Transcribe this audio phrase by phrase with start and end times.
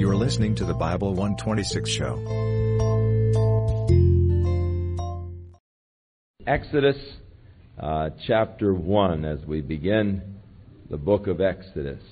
[0.00, 2.16] You are listening to the Bible 126 show.
[6.46, 6.96] Exodus
[7.78, 10.22] uh, chapter 1 as we begin
[10.88, 12.02] the book of Exodus.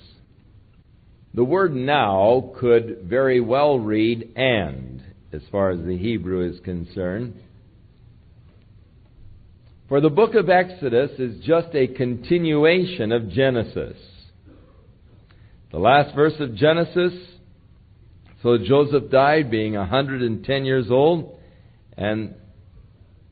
[1.33, 5.01] The word now could very well read and
[5.33, 7.41] as far as the Hebrew is concerned.
[9.87, 13.97] For the book of Exodus is just a continuation of Genesis.
[15.71, 17.13] The last verse of Genesis
[18.41, 21.37] so Joseph died, being a 110 years old,
[21.97, 22.35] and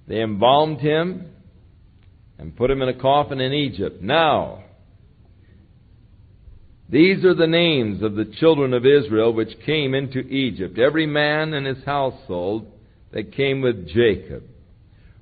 [0.08, 1.32] they embalmed him
[2.38, 4.02] and put him in a coffin in Egypt.
[4.02, 4.64] Now,
[6.90, 11.54] these are the names of the children of Israel which came into Egypt, every man
[11.54, 12.72] and his household
[13.12, 14.44] that came with Jacob.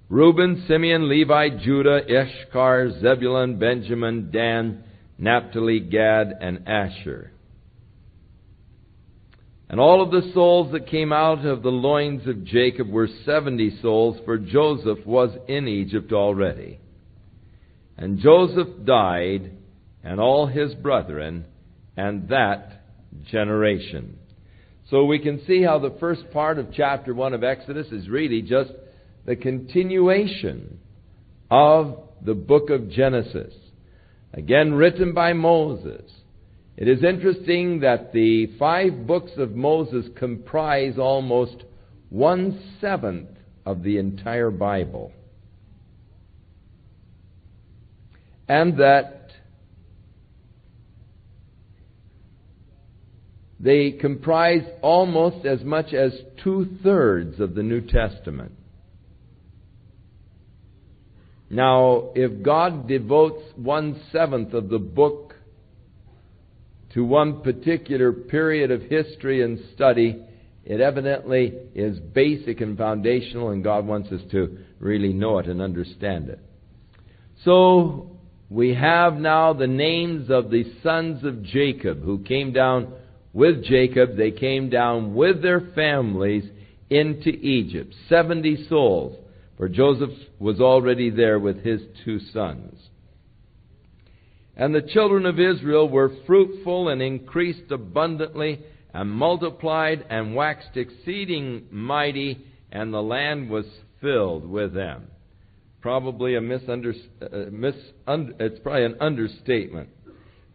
[0.09, 4.84] Reuben, Simeon, Levi, Judah, Issachar, Zebulun, Benjamin, Dan,
[5.17, 7.31] Naphtali, Gad, and Asher.
[9.68, 13.80] And all of the souls that came out of the loins of Jacob were seventy
[13.82, 16.80] souls, for Joseph was in Egypt already.
[17.98, 19.52] And Joseph died,
[20.04, 21.46] and all his brethren,
[21.98, 22.84] and that
[23.24, 24.20] generation.
[24.90, 28.44] So we can see how the first part of chapter 1 of Exodus is really
[28.44, 28.72] just
[29.26, 30.79] the continuation
[31.50, 33.54] of the book of Genesis.
[34.34, 36.12] Again, written by Moses.
[36.77, 41.63] It is interesting that the five books of Moses comprise almost
[42.09, 43.29] one seventh
[43.65, 45.13] of the entire Bible.
[48.48, 49.29] And that
[53.60, 58.51] they comprise almost as much as two thirds of the New Testament.
[61.49, 65.25] Now, if God devotes one seventh of the book
[66.96, 70.16] to one particular period of history and study,
[70.63, 75.61] it evidently is basic and foundational, and God wants us to really know it and
[75.61, 76.39] understand it.
[77.44, 78.17] So,
[78.50, 82.94] we have now the names of the sons of Jacob who came down
[83.33, 84.16] with Jacob.
[84.16, 86.45] They came down with their families
[86.89, 87.94] into Egypt.
[88.07, 89.17] Seventy souls,
[89.57, 92.79] for Joseph was already there with his two sons.
[94.57, 98.61] And the children of Israel were fruitful and increased abundantly
[98.93, 103.65] and multiplied and waxed exceeding mighty, and the land was
[104.01, 105.07] filled with them.
[105.81, 107.47] Probably a misunderstanding.
[107.47, 109.89] Uh, mis- un- it's probably an understatement.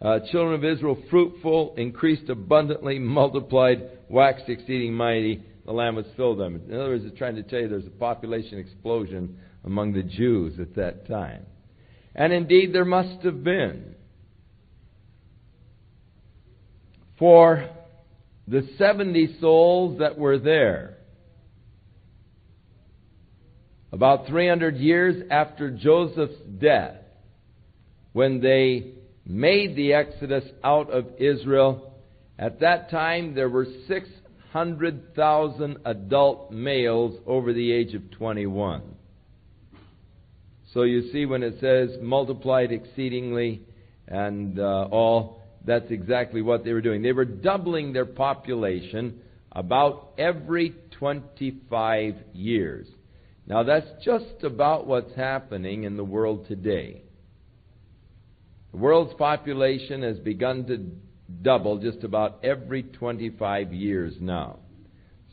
[0.01, 5.43] Uh, children of Israel, fruitful, increased abundantly, multiplied, waxed exceeding mighty.
[5.67, 6.63] The land was filled with them.
[6.71, 10.59] In other words, it's trying to tell you there's a population explosion among the Jews
[10.59, 11.45] at that time.
[12.15, 13.95] And indeed, there must have been.
[17.19, 17.69] For
[18.49, 20.97] the 70 souls that were there,
[23.93, 26.97] about 300 years after Joseph's death,
[28.13, 28.95] when they
[29.27, 31.95] made the exodus out of Israel,
[32.39, 38.83] at that time there were 600,000 adult males over the age of 21.
[40.73, 43.63] So you see, when it says multiplied exceedingly
[44.07, 47.03] and uh, all, that's exactly what they were doing.
[47.03, 49.21] They were doubling their population
[49.53, 52.87] about every 25 years.
[53.47, 57.03] Now, that's just about what's happening in the world today.
[58.71, 60.87] The world's population has begun to
[61.43, 64.61] double just about every 25 years now.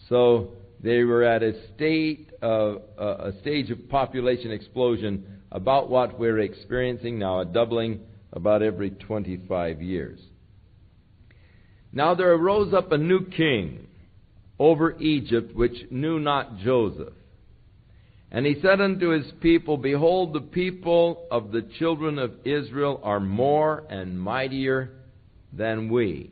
[0.09, 6.19] So, they were at a state of uh, a stage of population explosion about what
[6.19, 8.01] we're experiencing now, a doubling
[8.33, 10.19] about every 25 years.
[11.91, 13.87] Now there arose up a new king
[14.59, 17.13] over Egypt which knew not Joseph.
[18.29, 23.21] And he said unto his people, Behold, the people of the children of Israel are
[23.21, 24.91] more and mightier
[25.53, 26.31] than we.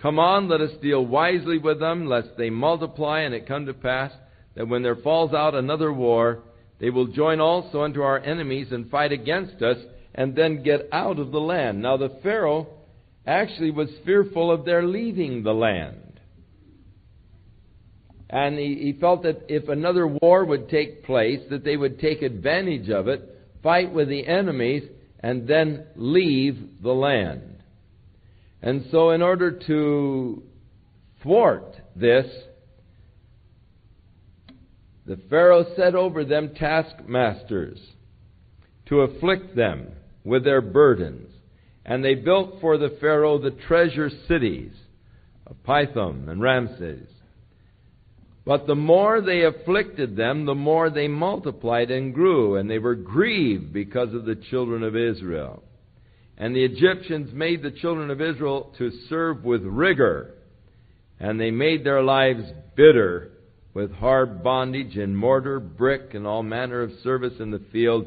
[0.00, 3.74] Come on, let us deal wisely with them, lest they multiply, and it come to
[3.74, 4.12] pass
[4.54, 6.40] that when there falls out another war,
[6.80, 9.78] they will join also unto our enemies and fight against us,
[10.14, 11.82] and then get out of the land.
[11.82, 12.68] Now the Pharaoh
[13.26, 16.20] actually was fearful of their leaving the land.
[18.30, 22.22] And he, he felt that if another war would take place, that they would take
[22.22, 23.22] advantage of it,
[23.62, 24.84] fight with the enemies,
[25.20, 27.57] and then leave the land.
[28.62, 30.42] And so, in order to
[31.22, 32.26] thwart this,
[35.06, 37.78] the Pharaoh set over them taskmasters
[38.86, 39.92] to afflict them
[40.24, 41.30] with their burdens.
[41.84, 44.72] And they built for the Pharaoh the treasure cities
[45.46, 47.08] of Pithom and Ramses.
[48.44, 52.94] But the more they afflicted them, the more they multiplied and grew, and they were
[52.94, 55.62] grieved because of the children of Israel.
[56.40, 60.34] And the Egyptians made the children of Israel to serve with rigor,
[61.18, 62.44] and they made their lives
[62.76, 63.32] bitter
[63.74, 68.06] with hard bondage and mortar, brick, and all manner of service in the field.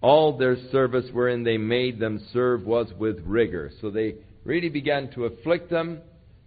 [0.00, 3.72] All their service wherein they made them serve was with rigor.
[3.80, 5.98] So they really began to afflict them,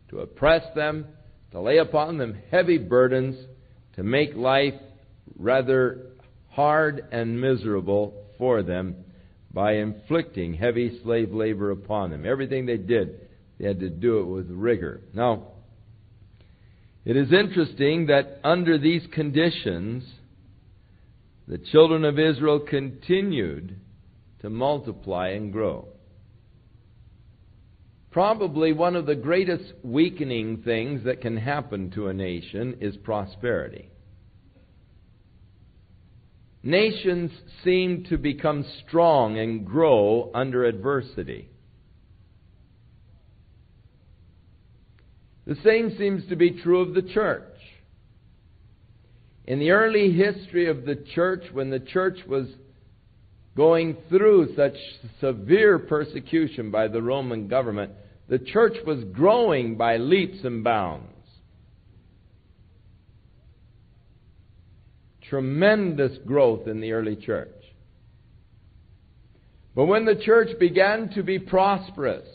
[0.10, 1.06] to oppress them,
[1.52, 3.36] to lay upon them heavy burdens,
[3.98, 4.76] to make life
[5.38, 6.12] rather
[6.50, 9.04] hard and miserable for them
[9.51, 12.25] by inflicting heavy slave labor upon them.
[12.25, 13.28] Everything they did,
[13.60, 15.01] they had to do it with rigor.
[15.13, 15.48] Now,
[17.06, 20.04] it is interesting that under these conditions,
[21.48, 23.80] the children of Israel continued
[24.42, 25.88] to multiply and grow.
[28.12, 33.90] Probably one of the greatest weakening things that can happen to a nation is prosperity.
[36.62, 37.32] Nations
[37.64, 41.50] seem to become strong and grow under adversity.
[45.48, 47.44] The same seems to be true of the church.
[49.46, 52.46] In the early history of the church, when the church was
[53.56, 54.76] going through such
[55.20, 57.94] severe persecution by the Roman government,
[58.28, 61.19] the church was growing by leaps and bounds.
[65.30, 67.50] Tremendous growth in the early church.
[69.76, 72.28] But when the church began to be prosperous,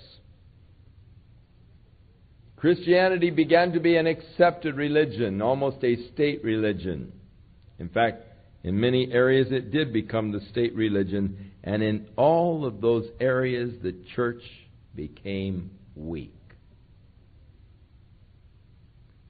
[2.56, 7.12] Christianity began to be an accepted religion, almost a state religion.
[7.79, 8.23] In fact,
[8.62, 13.75] in many areas it did become the state religion, and in all of those areas
[13.82, 14.41] the church
[14.94, 16.32] became weak.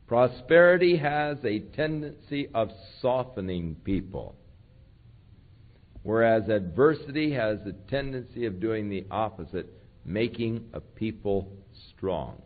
[0.07, 2.71] Prosperity has a tendency of
[3.01, 4.35] softening people,
[6.03, 9.67] whereas adversity has a tendency of doing the opposite,
[10.05, 11.49] making a people
[11.97, 12.37] strong.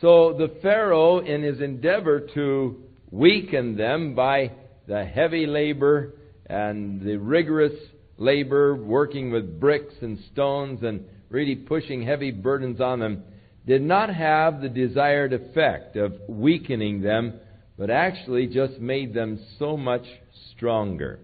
[0.00, 4.52] So the Pharaoh, in his endeavor to weaken them by
[4.86, 6.14] the heavy labor
[6.46, 7.72] and the rigorous
[8.18, 13.24] labor, working with bricks and stones and really pushing heavy burdens on them,
[13.66, 17.40] did not have the desired effect of weakening them,
[17.78, 20.04] but actually just made them so much
[20.52, 21.18] stronger.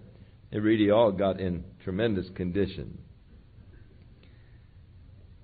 [0.51, 2.97] They really all got in tremendous condition.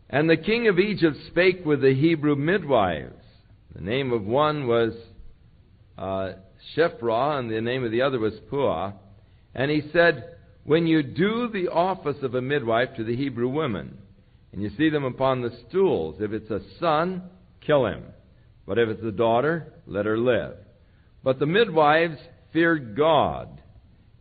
[0.09, 3.13] And the king of Egypt spake with the Hebrew midwives
[3.77, 4.93] the name of one was
[5.99, 6.33] uh,
[6.75, 8.93] Shiphrah, and the name of the other was Puah.
[9.53, 13.99] And he said, When you do the office of a midwife to the Hebrew women,
[14.51, 17.23] and you see them upon the stools, if it's a son,
[17.65, 18.03] kill him.
[18.65, 20.55] But if it's a daughter, let her live.
[21.23, 22.17] But the midwives
[22.53, 23.61] feared God,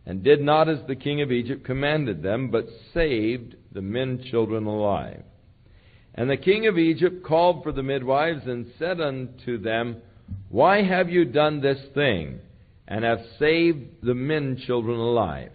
[0.05, 4.65] and did not as the king of Egypt commanded them, but saved the men children
[4.65, 5.23] alive.
[6.15, 9.97] And the king of Egypt called for the midwives and said unto them,
[10.49, 12.39] Why have you done this thing,
[12.87, 15.51] and have saved the men children alive?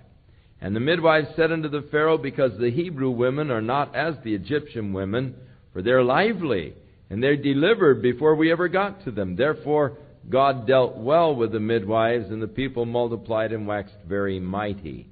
[0.62, 4.32] And the midwives said unto the Pharaoh, Because the Hebrew women are not as the
[4.32, 5.34] Egyptian women,
[5.72, 6.74] for they're lively,
[7.10, 9.34] and they're delivered before we ever got to them.
[9.34, 9.98] Therefore
[10.30, 15.10] God dealt well with the midwives, and the people multiplied and waxed very mighty.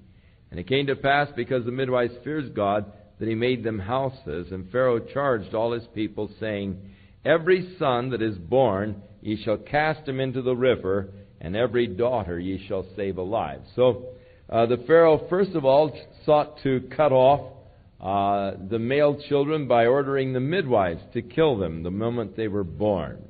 [0.53, 4.53] And it came to pass, because the midwives feared God, that he made them houses.
[4.53, 6.79] And Pharaoh charged all his people, saying,
[7.25, 11.09] Every son that is born ye shall cast him into the river,
[11.41, 13.63] and every daughter ye shall save alive.
[13.75, 14.11] So
[14.51, 17.53] uh, the Pharaoh, first of all, sought to cut off
[18.01, 22.65] uh, the male children by ordering the midwives to kill them the moment they were
[22.65, 23.23] born.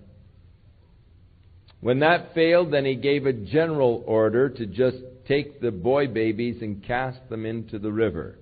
[1.80, 4.98] When that failed, then he gave a general order to just
[5.28, 8.36] take the boy babies and cast them into the river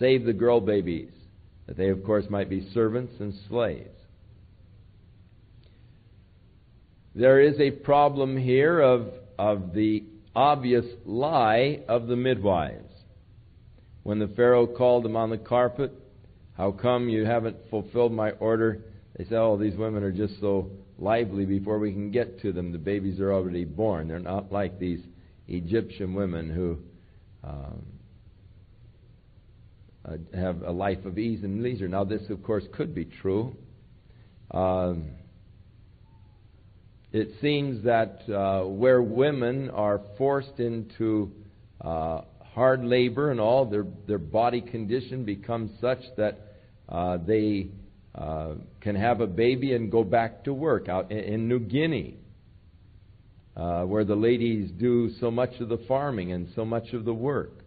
[0.00, 1.10] save the girl babies,
[1.66, 3.88] that they, of course, might be servants and slaves.
[7.14, 9.08] There is a problem here of,
[9.38, 12.92] of the obvious lie of the midwives.
[14.02, 15.92] When the Pharaoh called them on the carpet,
[16.56, 18.84] How come you haven't fulfilled my order?
[19.16, 22.72] They said, Oh, these women are just so lively before we can get to them.
[22.72, 24.08] The babies are already born.
[24.08, 25.00] They're not like these
[25.48, 26.78] Egyptian women who
[27.42, 27.82] um,
[30.04, 31.88] uh, have a life of ease and leisure.
[31.88, 33.56] Now, this, of course, could be true.
[34.50, 35.10] Um,
[37.12, 41.32] it seems that uh, where women are forced into
[41.80, 42.22] uh,
[42.54, 46.38] hard labor and all, their, their body condition becomes such that
[46.88, 47.68] uh, they
[48.14, 52.16] uh, can have a baby and go back to work out in, in New Guinea,
[53.56, 57.14] uh, where the ladies do so much of the farming and so much of the
[57.14, 57.64] work.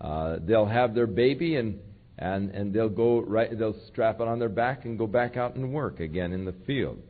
[0.00, 1.78] Uh, they'll have their baby and
[2.18, 3.56] and and they'll go right.
[3.56, 6.54] They'll strap it on their back and go back out and work again in the
[6.66, 7.00] field.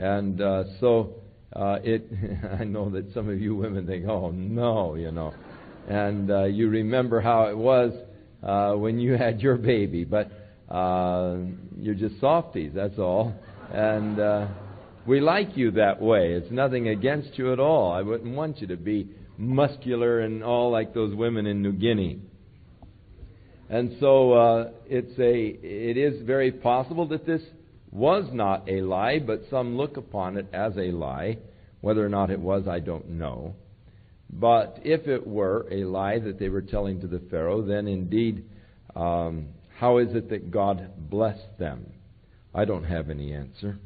[0.00, 1.16] And uh, so
[1.54, 2.10] uh, it.
[2.60, 5.34] I know that some of you women think, "Oh no," you know,
[5.88, 7.92] and uh, you remember how it was
[8.42, 10.30] uh, when you had your baby, but
[10.74, 11.36] uh,
[11.76, 12.72] you're just softies.
[12.74, 13.34] That's all,
[13.72, 14.18] and.
[14.18, 14.48] Uh,
[15.06, 16.34] we like you that way.
[16.34, 17.90] It's nothing against you at all.
[17.90, 22.20] I wouldn't want you to be muscular and all like those women in New Guinea.
[23.70, 27.40] And so uh, it's a, it is very possible that this
[27.92, 31.38] was not a lie, but some look upon it as a lie.
[31.80, 33.54] Whether or not it was, I don't know.
[34.32, 38.44] But if it were a lie that they were telling to the Pharaoh, then indeed,
[38.94, 41.86] um, how is it that God blessed them?
[42.54, 43.78] I don't have any answer.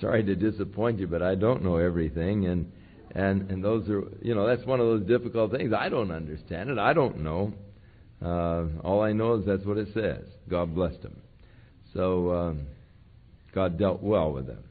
[0.00, 2.72] Sorry to disappoint you, but I don't know everything, and
[3.14, 5.72] and and those are you know that's one of those difficult things.
[5.72, 6.78] I don't understand it.
[6.78, 7.52] I don't know.
[8.22, 10.24] Uh, all I know is that's what it says.
[10.48, 11.16] God blessed them.
[11.96, 12.66] So um,
[13.54, 14.64] God dealt well with them.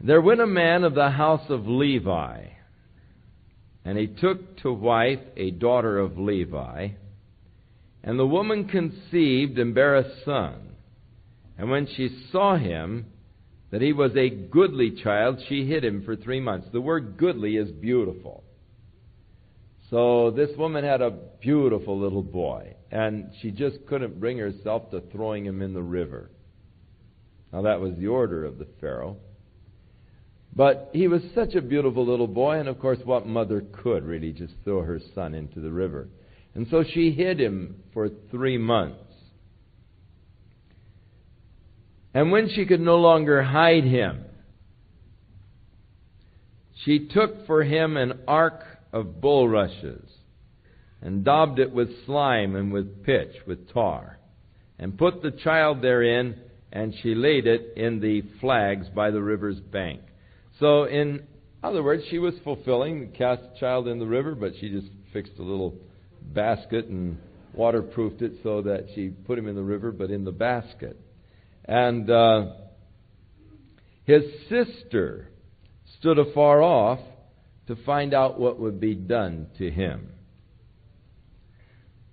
[0.00, 2.46] There went a man of the house of Levi,
[3.84, 6.88] and he took to wife a daughter of Levi,
[8.02, 10.70] and the woman conceived and bare a son.
[11.56, 13.06] And when she saw him,
[13.70, 16.66] that he was a goodly child, she hid him for three months.
[16.72, 18.42] The word goodly is beautiful.
[19.88, 21.10] So this woman had a
[21.40, 26.30] beautiful little boy, and she just couldn't bring herself to throwing him in the river.
[27.50, 29.16] Now that was the order of the Pharaoh.
[30.54, 34.32] But he was such a beautiful little boy, and of course, what mother could really
[34.32, 36.08] just throw her son into the river?
[36.54, 38.98] And so she hid him for three months.
[42.12, 44.26] And when she could no longer hide him,
[46.84, 50.11] she took for him an ark of bulrushes
[51.02, 54.18] and daubed it with slime and with pitch, with tar,
[54.78, 56.40] and put the child therein,
[56.72, 60.00] and she laid it in the flags by the river's bank.
[60.60, 61.24] So, in
[61.62, 65.38] other words, she was fulfilling cast the child in the river, but she just fixed
[65.38, 65.74] a little
[66.22, 67.18] basket and
[67.52, 70.98] waterproofed it so that she put him in the river, but in the basket.
[71.64, 72.46] And uh,
[74.04, 75.28] his sister
[75.98, 77.00] stood afar off
[77.66, 80.08] to find out what would be done to him.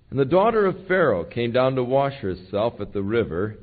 [0.09, 3.57] And the daughter of Pharaoh came down to wash herself at the river,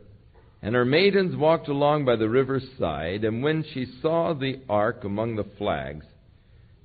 [0.63, 3.25] and her maidens walked along by the river's side.
[3.25, 6.07] And when she saw the ark among the flags,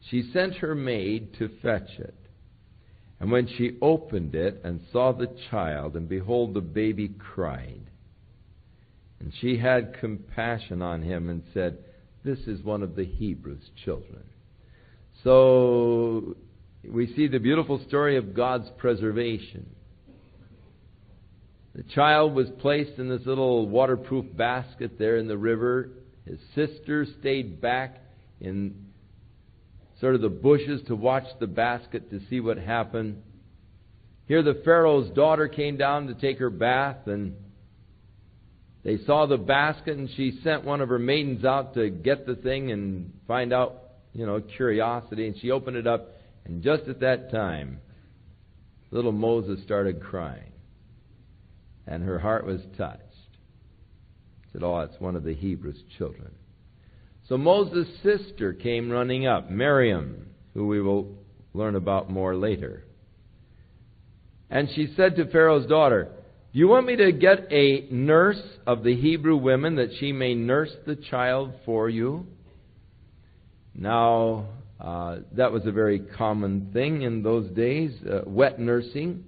[0.10, 2.16] she sent her maid to fetch it.
[3.20, 7.84] And when she opened it and saw the child, and behold, the baby cried.
[9.20, 11.78] And she had compassion on him and said,
[12.24, 14.24] This is one of the Hebrews' children.
[15.24, 16.36] So
[16.84, 19.76] we see the beautiful story of God's preservation.
[21.76, 25.90] The child was placed in this little waterproof basket there in the river.
[26.26, 28.02] His sister stayed back
[28.42, 28.88] in
[30.02, 33.22] sort of the bushes to watch the basket to see what happened.
[34.28, 37.36] Here, the Pharaoh's daughter came down to take her bath, and
[38.84, 42.36] they saw the basket, and she sent one of her maidens out to get the
[42.36, 43.76] thing and find out,
[44.14, 45.28] you know, curiosity.
[45.28, 46.10] And she opened it up,
[46.46, 47.80] and just at that time,
[48.92, 50.52] little Moses started crying.
[51.88, 53.02] And her heart was touched.
[54.44, 56.32] She said, Oh, it's one of the Hebrews' children.
[57.28, 61.18] So Moses' sister came running up, Miriam, who we will
[61.54, 62.84] learn about more later.
[64.50, 66.12] And she said to Pharaoh's daughter,
[66.54, 70.36] do you want me to get a nurse of the Hebrew women that she may
[70.36, 72.28] nurse the child for you?
[73.74, 74.48] Now,
[74.82, 79.24] uh, that was a very common thing in those days, uh, wet nursing.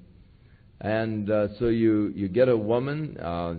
[0.81, 3.55] And uh, so you, you get a woman uh,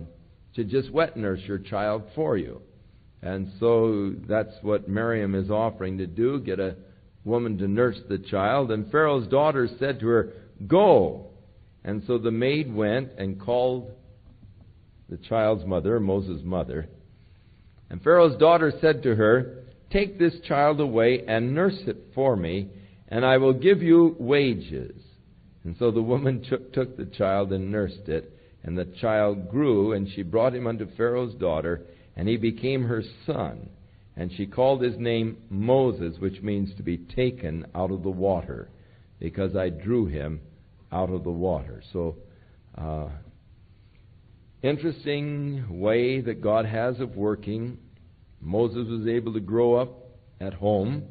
[0.55, 2.61] to just wet nurse your child for you.
[3.21, 6.75] And so that's what Miriam is offering to do get a
[7.23, 8.71] woman to nurse the child.
[8.71, 10.33] And Pharaoh's daughter said to her,
[10.67, 11.27] Go
[11.85, 13.91] and so the maid went and called
[15.07, 16.89] the child's mother, Moses' mother.
[17.91, 19.64] And Pharaoh's daughter said to her,
[19.95, 22.67] Take this child away and nurse it for me,
[23.07, 25.01] and I will give you wages.
[25.63, 28.37] And so the woman took the child and nursed it.
[28.63, 31.83] And the child grew, and she brought him unto Pharaoh's daughter,
[32.17, 33.69] and he became her son.
[34.17, 38.67] And she called his name Moses, which means to be taken out of the water,
[39.21, 40.41] because I drew him
[40.91, 41.81] out of the water.
[41.93, 42.17] So
[42.77, 43.07] uh,
[44.61, 47.77] interesting way that God has of working.
[48.45, 49.89] Moses was able to grow up
[50.39, 51.05] at home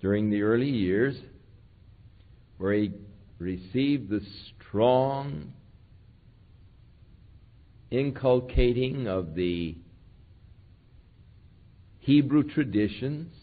[0.00, 1.14] during the early years
[2.56, 2.92] where he
[3.38, 4.22] received the
[4.58, 5.52] strong
[7.90, 9.76] inculcating of the
[11.98, 13.34] Hebrew traditions,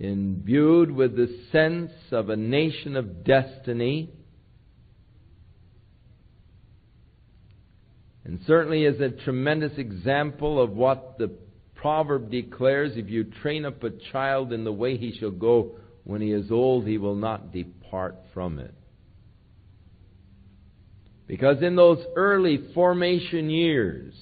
[0.00, 4.10] imbued with the sense of a nation of destiny,
[8.24, 11.30] and certainly is a tremendous example of what the
[11.74, 15.72] proverb declares if you train up a child in the way he shall go,
[16.04, 18.74] when he is old, he will not depart from it.
[21.26, 24.14] Because in those early formation years,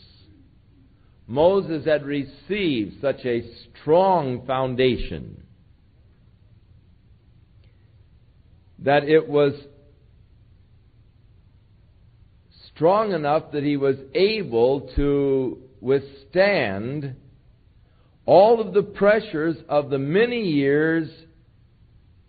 [1.26, 3.42] Moses had received such a
[3.80, 5.42] strong foundation
[8.80, 9.54] that it was
[12.78, 17.16] strong enough that he was able to withstand
[18.24, 21.10] all of the pressures of the many years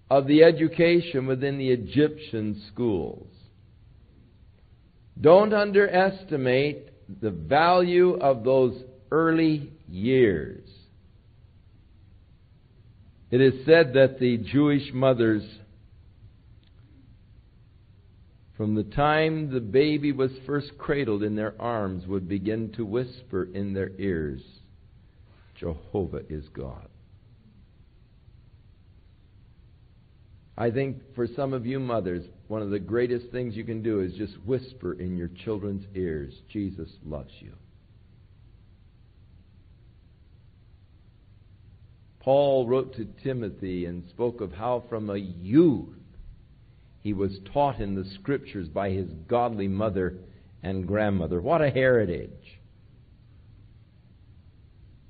[0.09, 3.27] of the education within the Egyptian schools.
[5.21, 6.89] Don't underestimate
[7.21, 10.67] the value of those early years.
[13.29, 15.43] It is said that the Jewish mothers,
[18.59, 23.47] from the time the baby was first cradled in their arms, would begin to whisper
[23.53, 24.41] in their ears,
[25.55, 26.89] Jehovah is God.
[30.57, 34.01] I think for some of you mothers, one of the greatest things you can do
[34.01, 37.53] is just whisper in your children's ears, Jesus loves you.
[42.19, 45.95] Paul wrote to Timothy and spoke of how from a youth
[47.09, 50.19] he was taught in the scriptures by his godly mother
[50.61, 51.41] and grandmother.
[51.41, 52.59] What a heritage!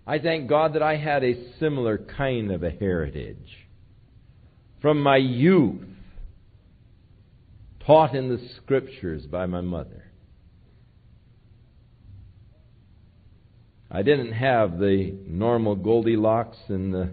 [0.07, 3.67] I thank God that I had a similar kind of a heritage.
[4.81, 5.81] From my youth,
[7.85, 10.05] taught in the scriptures by my mother.
[13.91, 17.09] I didn't have the normal Goldilocks and the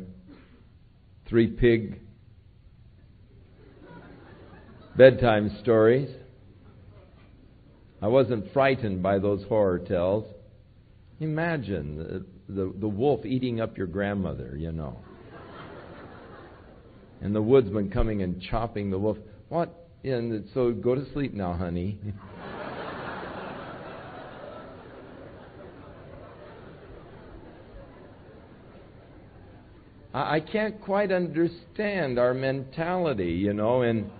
[1.28, 2.05] three pig
[4.96, 6.08] bedtime stories.
[8.00, 10.24] I wasn't frightened by those horror tales.
[11.20, 14.98] Imagine the, the, the wolf eating up your grandmother, you know.
[17.20, 19.16] And the woodsman coming and chopping the wolf.
[19.48, 21.98] What and so go to sleep now, honey.
[30.14, 34.10] I can't quite understand our mentality, you know, in,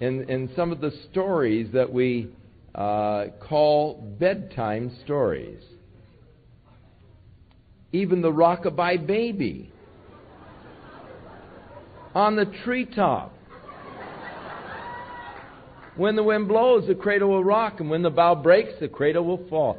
[0.00, 2.30] in, in some of the stories that we
[2.74, 5.62] uh, call bedtime stories.
[7.92, 9.72] Even the rockabye baby
[12.14, 13.34] on the treetop.
[15.96, 19.24] When the wind blows, the cradle will rock, and when the bough breaks, the cradle
[19.24, 19.76] will fall.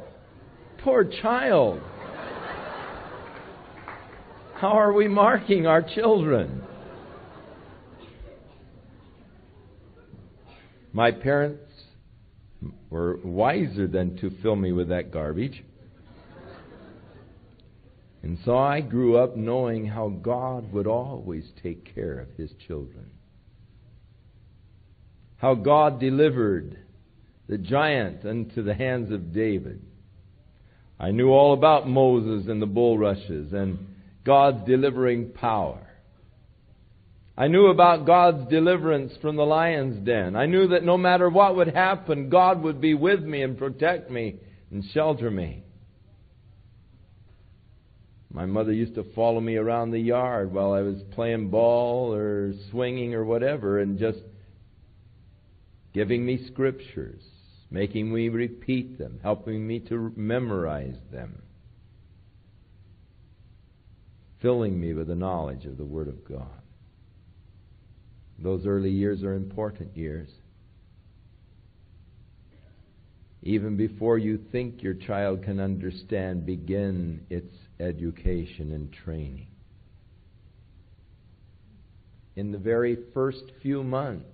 [0.84, 1.80] Poor child.
[4.54, 6.61] How are we marking our children?
[10.92, 11.62] My parents
[12.90, 15.64] were wiser than to fill me with that garbage.
[18.22, 23.10] And so I grew up knowing how God would always take care of His children
[25.42, 26.78] how God delivered
[27.48, 29.82] the giant into the hands of David.
[31.00, 33.88] I knew all about Moses and the bulrushes and
[34.24, 35.84] God's delivering power.
[37.36, 40.36] I knew about God's deliverance from the lion's den.
[40.36, 44.10] I knew that no matter what would happen, God would be with me and protect
[44.10, 44.36] me
[44.70, 45.64] and shelter me.
[48.30, 52.52] My mother used to follow me around the yard while I was playing ball or
[52.70, 54.20] swinging or whatever and just
[55.92, 57.22] giving me scriptures,
[57.70, 61.42] making me repeat them, helping me to memorize them,
[64.40, 66.61] filling me with the knowledge of the Word of God.
[68.38, 70.28] Those early years are important years.
[73.42, 79.48] Even before you think your child can understand, begin its education and training.
[82.36, 84.26] In the very first few months,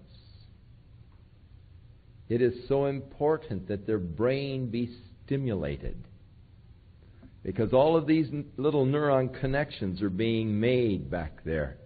[2.28, 5.96] it is so important that their brain be stimulated.
[7.42, 11.78] Because all of these little neuron connections are being made back there.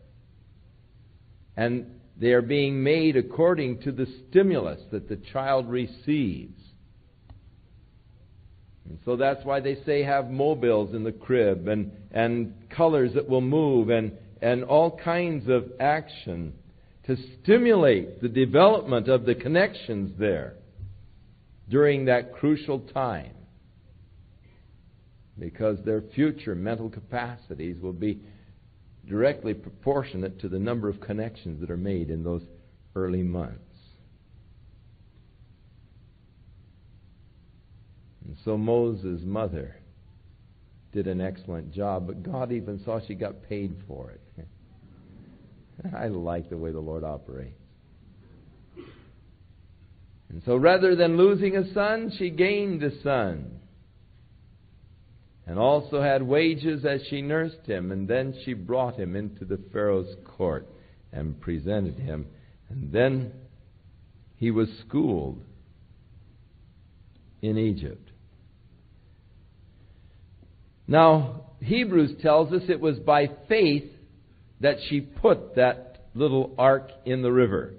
[1.57, 6.57] And they are being made according to the stimulus that the child receives.
[8.89, 13.29] And so that's why they say have mobiles in the crib and, and colors that
[13.29, 16.53] will move and, and all kinds of action
[17.09, 20.55] to stimulate the development of the connections there
[21.69, 23.35] during that crucial time.
[25.37, 28.21] Because their future mental capacities will be
[29.09, 32.43] directly proportionate to the number of connections that are made in those
[32.95, 33.59] early months.
[38.25, 39.77] And so Moses' mother
[40.93, 44.47] did an excellent job, but God even saw she got paid for it.
[45.97, 47.59] I like the way the Lord operates.
[50.29, 53.61] And so rather than losing a son, she gained a son.
[55.47, 57.91] And also had wages as she nursed him.
[57.91, 60.69] And then she brought him into the Pharaoh's court
[61.13, 62.27] and presented him.
[62.69, 63.33] And then
[64.37, 65.43] he was schooled
[67.43, 68.11] in Egypt.
[70.87, 73.91] Now, Hebrews tells us it was by faith
[74.61, 77.75] that she put that little ark in the river.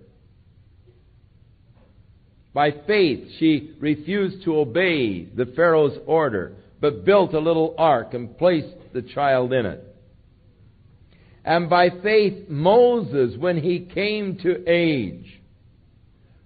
[2.53, 8.37] By faith, she refused to obey the Pharaoh's order, but built a little ark and
[8.37, 9.95] placed the child in it.
[11.45, 15.41] And by faith, Moses, when he came to age,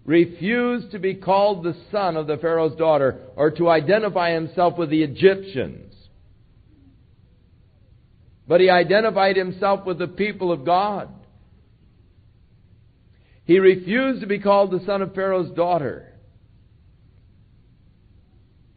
[0.05, 4.91] refused to be called the son of the Pharaoh's daughter or to identify himself with
[4.91, 5.91] the Egyptians.
[8.47, 11.09] But he identified himself with the people of God.
[13.45, 16.13] He refused to be called the son of Pharaoh's daughter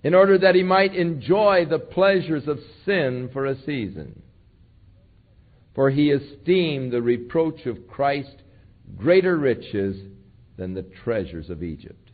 [0.02, 4.22] in order that he might enjoy the pleasures of sin for a season.
[5.74, 8.34] For he esteemed the reproach of Christ
[8.96, 9.96] greater riches
[10.56, 12.10] than the treasures of Egypt.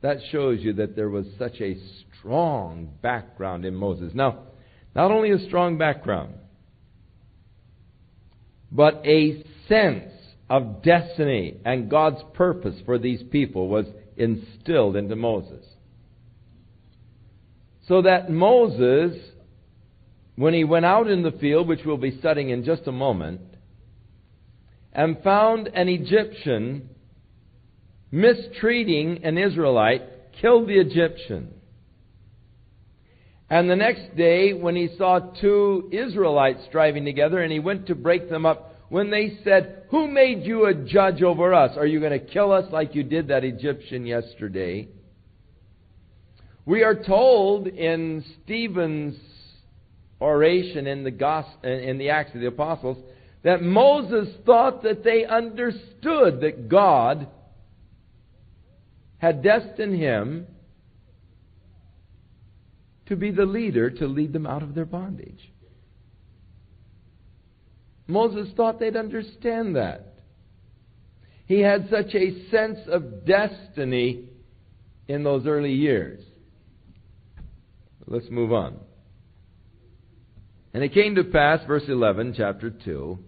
[0.00, 1.76] That shows you that there was such a
[2.18, 4.12] strong background in Moses.
[4.14, 4.44] Now,
[4.94, 6.34] not only a strong background,
[8.70, 10.12] but a sense
[10.48, 13.86] of destiny and God's purpose for these people was
[14.18, 15.64] instilled into Moses.
[17.86, 19.18] So that Moses,
[20.36, 23.40] when he went out in the field, which we'll be studying in just a moment,
[24.92, 26.90] and found an Egyptian
[28.10, 30.02] mistreating an Israelite,
[30.40, 31.54] killed the Egyptian.
[33.50, 37.94] And the next day, when he saw two Israelites striving together and he went to
[37.94, 41.76] break them up, when they said, Who made you a judge over us?
[41.76, 44.88] Are you going to kill us like you did that Egyptian yesterday?
[46.64, 49.16] We are told in Stephen's
[50.20, 52.98] oration in the, gospel, in the Acts of the Apostles
[53.42, 57.28] that Moses thought that they understood that God
[59.18, 60.46] had destined him
[63.06, 65.50] to be the leader to lead them out of their bondage.
[68.08, 70.14] Moses thought they'd understand that.
[71.46, 74.24] He had such a sense of destiny
[75.06, 76.20] in those early years.
[78.06, 78.78] Let's move on.
[80.74, 83.18] And it came to pass, verse 11, chapter 2,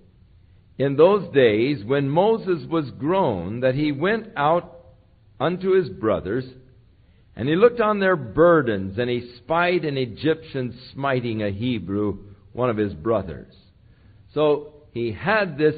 [0.79, 4.79] in those days when Moses was grown, that he went out
[5.39, 6.45] unto his brothers
[7.37, 12.19] and he looked on their burdens, and he spied an Egyptian smiting a Hebrew,
[12.53, 13.55] one of his brothers.
[14.35, 15.75] So he had this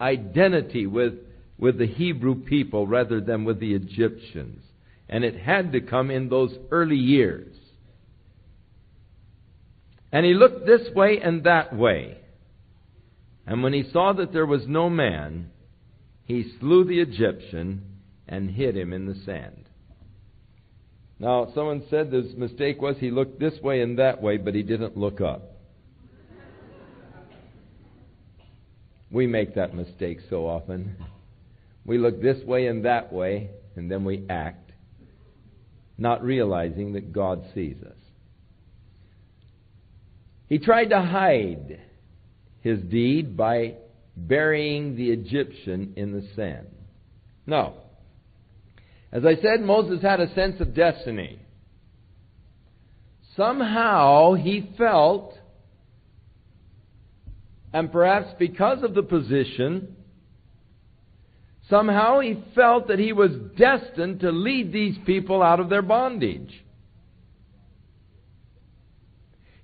[0.00, 1.14] identity with,
[1.58, 4.62] with the Hebrew people rather than with the Egyptians.
[5.08, 7.54] And it had to come in those early years.
[10.10, 12.18] And he looked this way and that way.
[13.46, 15.50] And when he saw that there was no man,
[16.24, 17.82] he slew the Egyptian
[18.28, 19.68] and hid him in the sand.
[21.18, 24.62] Now, someone said his mistake was he looked this way and that way, but he
[24.62, 25.51] didn't look up.
[29.12, 30.96] We make that mistake so often.
[31.84, 34.72] We look this way and that way, and then we act,
[35.98, 37.96] not realizing that God sees us.
[40.48, 41.80] He tried to hide
[42.60, 43.74] his deed by
[44.16, 46.68] burying the Egyptian in the sand.
[47.46, 47.74] No.
[49.10, 51.38] As I said, Moses had a sense of destiny.
[53.36, 55.36] Somehow he felt,
[57.72, 59.96] and perhaps because of the position,
[61.70, 66.62] somehow he felt that he was destined to lead these people out of their bondage.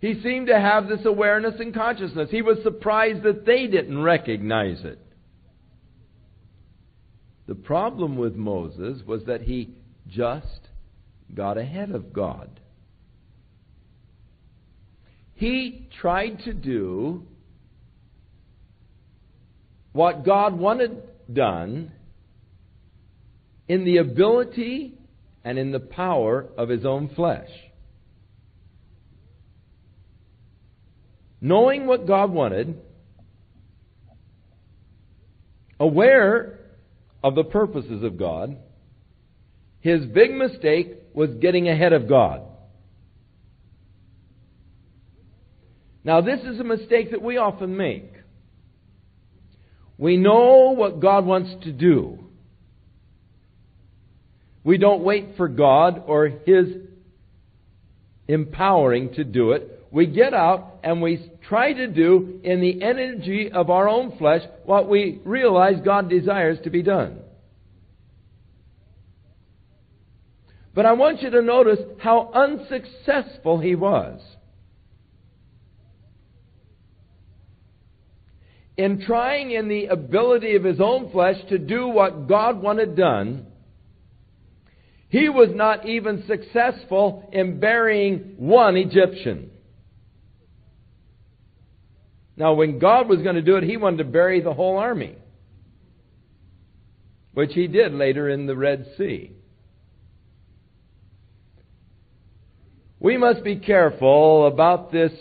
[0.01, 2.31] He seemed to have this awareness and consciousness.
[2.31, 5.01] He was surprised that they didn't recognize it.
[7.47, 9.75] The problem with Moses was that he
[10.07, 10.69] just
[11.35, 12.61] got ahead of God.
[15.35, 17.27] He tried to do
[19.99, 21.91] what God wanted done
[23.67, 24.97] in the ability
[25.43, 27.51] and in the power of his own flesh.
[31.41, 32.81] Knowing what God wanted,
[35.81, 36.61] aware
[37.25, 38.57] of the purposes of God,
[39.81, 42.43] his big mistake was getting ahead of God.
[46.05, 48.18] Now, this is a mistake that we often make.
[49.99, 52.25] We know what God wants to do.
[54.63, 56.69] We don't wait for God or His
[58.29, 59.87] empowering to do it.
[59.91, 64.43] We get out and we try to do in the energy of our own flesh
[64.65, 67.21] what we realize God desires to be done.
[70.75, 74.21] But I want you to notice how unsuccessful he was.
[78.79, 83.47] In trying in the ability of his own flesh to do what God wanted done,
[85.09, 89.51] he was not even successful in burying one Egyptian.
[92.37, 95.17] Now, when God was going to do it, he wanted to bury the whole army,
[97.35, 99.33] which he did later in the Red Sea.
[103.01, 105.13] We must be careful about this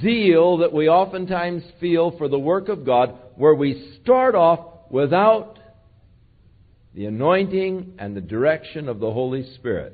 [0.00, 5.58] zeal that we oftentimes feel for the work of God, where we start off without
[6.94, 9.92] the anointing and the direction of the Holy Spirit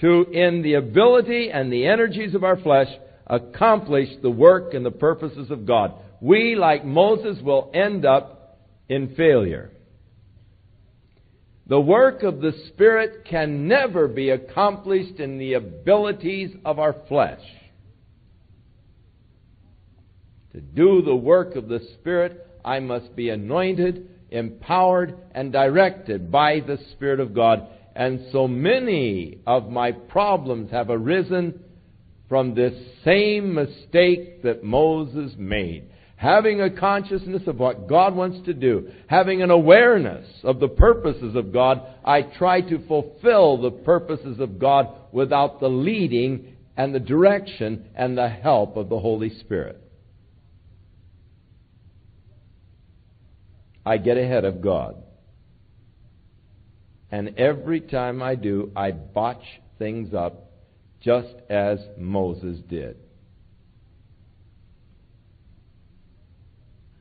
[0.00, 2.88] to, in the ability and the energies of our flesh,
[3.26, 5.94] accomplish the work and the purposes of God.
[6.20, 9.72] We, like Moses, will end up in failure.
[11.66, 17.40] The work of the Spirit can never be accomplished in the abilities of our flesh.
[20.52, 26.60] To do the work of the Spirit, I must be anointed, empowered, and directed by
[26.60, 27.66] the Spirit of God.
[27.94, 31.60] And so many of my problems have arisen
[32.28, 35.90] from this same mistake that Moses made
[36.22, 41.34] having a consciousness of what God wants to do, having an awareness of the purposes
[41.34, 47.00] of God, I try to fulfill the purposes of God without the leading and the
[47.00, 49.81] direction and the help of the Holy Spirit.
[53.84, 55.02] I get ahead of God.
[57.10, 59.44] And every time I do, I botch
[59.78, 60.50] things up
[61.00, 62.96] just as Moses did.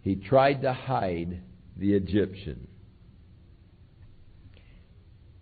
[0.02, 1.42] he tried to hide
[1.78, 2.68] the Egyptian.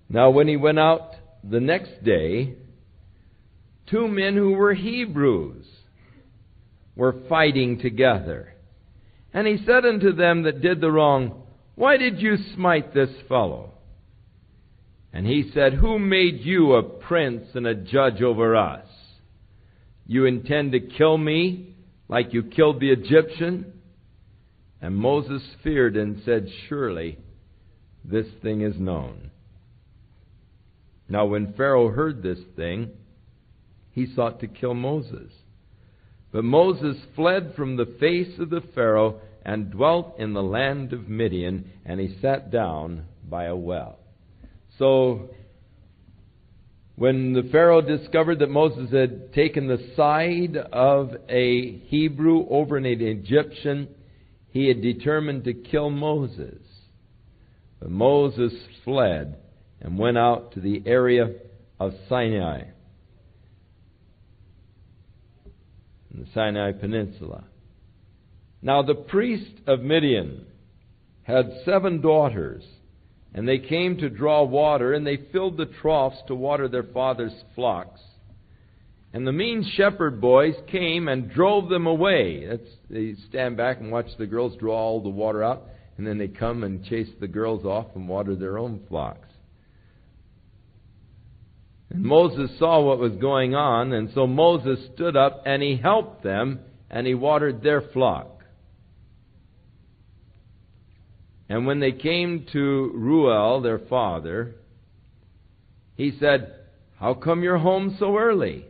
[0.09, 2.55] Now, when he went out the next day,
[3.89, 5.65] two men who were Hebrews
[6.95, 8.53] were fighting together.
[9.33, 11.43] And he said unto them that did the wrong,
[11.75, 13.73] Why did you smite this fellow?
[15.13, 18.85] And he said, Who made you a prince and a judge over us?
[20.05, 21.75] You intend to kill me
[22.07, 23.73] like you killed the Egyptian?
[24.81, 27.17] And Moses feared and said, Surely
[28.03, 29.29] this thing is known.
[31.07, 32.91] Now, when Pharaoh heard this thing,
[33.91, 35.31] he sought to kill Moses.
[36.31, 41.09] But Moses fled from the face of the Pharaoh and dwelt in the land of
[41.09, 43.99] Midian, and he sat down by a well.
[44.77, 45.29] So,
[46.95, 52.85] when the Pharaoh discovered that Moses had taken the side of a Hebrew over an
[52.85, 53.87] Egyptian,
[54.51, 56.61] he had determined to kill Moses.
[57.79, 59.37] But Moses fled
[59.81, 61.35] and went out to the area
[61.79, 62.63] of Sinai,
[66.13, 67.43] in the Sinai Peninsula.
[68.61, 70.45] Now the priest of Midian
[71.23, 72.63] had seven daughters,
[73.33, 77.43] and they came to draw water, and they filled the troughs to water their father's
[77.55, 78.01] flocks.
[79.13, 82.45] And the mean shepherd boys came and drove them away.
[82.45, 85.63] That's, they stand back and watch the girls draw all the water out,
[85.97, 89.28] and then they come and chase the girls off and water their own flocks.
[91.89, 96.23] And Moses saw what was going on, and so Moses stood up and he helped
[96.23, 98.27] them, and he watered their flock.
[101.47, 104.55] And when they came to Reuel, their father,
[105.95, 106.53] he said,
[106.99, 108.65] How come you're home so early?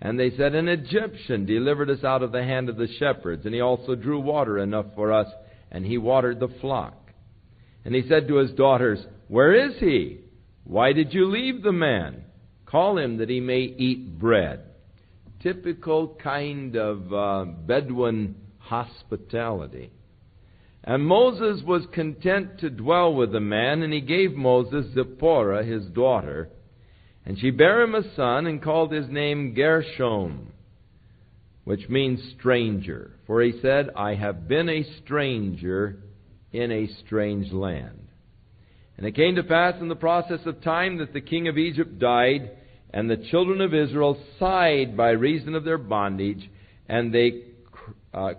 [0.00, 3.52] And they said, An Egyptian delivered us out of the hand of the shepherds, and
[3.52, 5.26] he also drew water enough for us,
[5.72, 6.94] and he watered the flock.
[7.84, 10.20] And he said to his daughters, Where is he?
[10.70, 12.26] Why did you leave the man?
[12.64, 14.60] Call him that he may eat bread.
[15.42, 19.90] Typical kind of uh, Bedouin hospitality.
[20.84, 25.86] And Moses was content to dwell with the man, and he gave Moses Zipporah, his
[25.86, 26.50] daughter.
[27.26, 30.52] And she bare him a son, and called his name Gershom,
[31.64, 33.16] which means stranger.
[33.26, 35.98] For he said, I have been a stranger
[36.52, 37.99] in a strange land.
[39.00, 41.98] And it came to pass in the process of time that the king of Egypt
[41.98, 42.50] died,
[42.92, 46.50] and the children of Israel sighed by reason of their bondage,
[46.86, 47.44] and they
[48.12, 48.34] uh,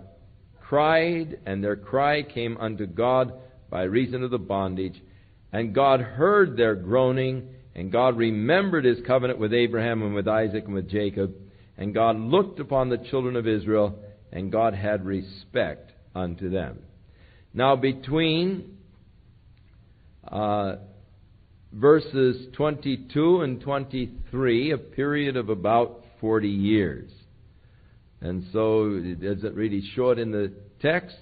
[0.60, 3.32] cried, and their cry came unto God
[3.70, 5.02] by reason of the bondage.
[5.52, 10.66] And God heard their groaning, and God remembered his covenant with Abraham and with Isaac
[10.66, 11.34] and with Jacob.
[11.76, 13.98] And God looked upon the children of Israel,
[14.30, 16.78] and God had respect unto them.
[17.52, 18.78] Now, between
[20.28, 20.76] uh,
[21.72, 27.10] verses 22 and 23, a period of about 40 years.
[28.20, 31.16] And so it doesn't really short in the text,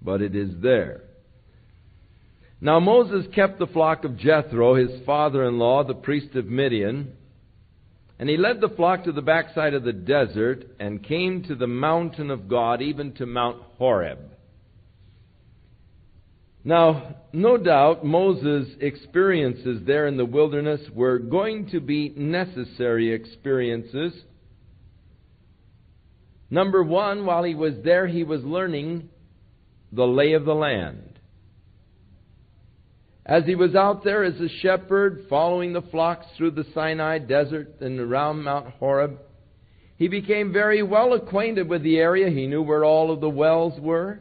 [0.00, 1.02] but it is there.
[2.60, 7.12] Now Moses kept the flock of Jethro, his father in law, the priest of Midian,
[8.18, 11.66] and he led the flock to the backside of the desert and came to the
[11.66, 14.20] mountain of God, even to Mount Horeb.
[16.64, 24.12] Now, no doubt Moses' experiences there in the wilderness were going to be necessary experiences.
[26.50, 29.08] Number one, while he was there, he was learning
[29.90, 31.18] the lay of the land.
[33.24, 37.80] As he was out there as a shepherd, following the flocks through the Sinai desert
[37.80, 39.18] and around Mount Horeb,
[39.96, 42.28] he became very well acquainted with the area.
[42.30, 44.20] He knew where all of the wells were.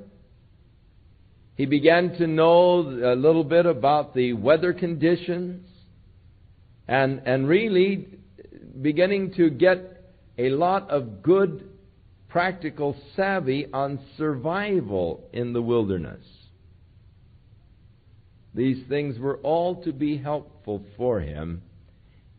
[1.61, 5.63] He began to know a little bit about the weather conditions
[6.87, 8.07] and, and really
[8.81, 11.69] beginning to get a lot of good
[12.29, 16.25] practical savvy on survival in the wilderness.
[18.55, 21.61] These things were all to be helpful for him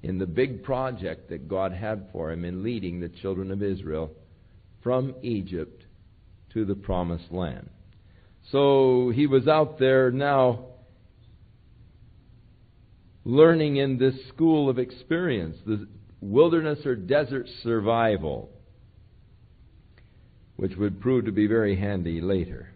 [0.02, 4.10] in the big project that God had for him in leading the children of Israel
[4.82, 5.84] from Egypt
[6.54, 7.70] to the promised land.
[8.50, 10.66] So he was out there now
[13.24, 15.86] learning in this school of experience, the
[16.20, 18.50] wilderness or desert survival,
[20.56, 22.68] which would prove to be very handy later.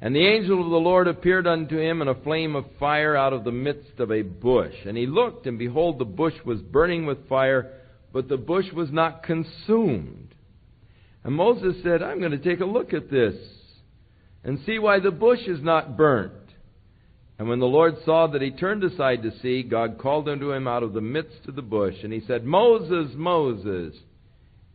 [0.00, 3.34] And the angel of the Lord appeared unto him in a flame of fire out
[3.34, 4.74] of the midst of a bush.
[4.86, 7.72] And he looked, and behold, the bush was burning with fire,
[8.12, 10.34] but the bush was not consumed.
[11.22, 13.34] And Moses said, I'm going to take a look at this
[14.42, 16.32] and see why the bush is not burnt.
[17.38, 20.68] And when the Lord saw that he turned aside to see, God called unto him
[20.68, 23.94] out of the midst of the bush, and he said, Moses, Moses.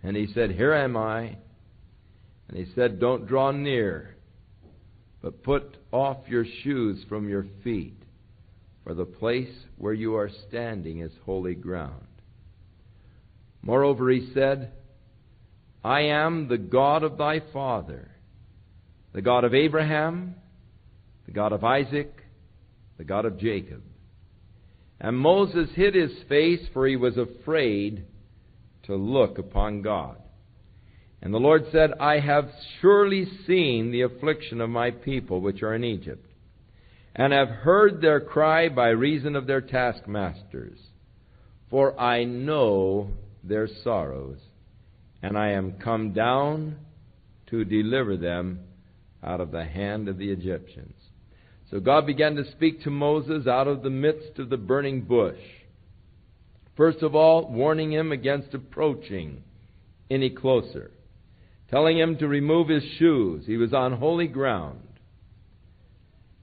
[0.01, 1.37] And he said, Here am I.
[2.47, 4.15] And he said, Don't draw near,
[5.21, 8.01] but put off your shoes from your feet,
[8.83, 12.07] for the place where you are standing is holy ground.
[13.61, 14.73] Moreover, he said,
[15.83, 18.14] I am the God of thy father
[19.15, 20.35] the God of Abraham,
[21.25, 22.13] the God of Isaac,
[22.97, 23.81] the God of Jacob.
[24.99, 28.05] And Moses hid his face, for he was afraid
[28.83, 30.17] to look upon God.
[31.21, 32.49] And the Lord said, I have
[32.81, 36.29] surely seen the affliction of my people which are in Egypt,
[37.15, 40.77] and have heard their cry by reason of their taskmasters.
[41.69, 43.11] For I know
[43.45, 44.39] their sorrows,
[45.23, 46.75] and I am come down
[47.47, 48.59] to deliver them
[49.25, 50.93] out of the hand of the Egyptians.
[51.71, 55.39] So God began to speak to Moses out of the midst of the burning bush.
[56.77, 59.43] First of all, warning him against approaching
[60.09, 60.91] any closer,
[61.71, 63.45] telling him to remove his shoes.
[63.47, 64.81] He was on holy ground.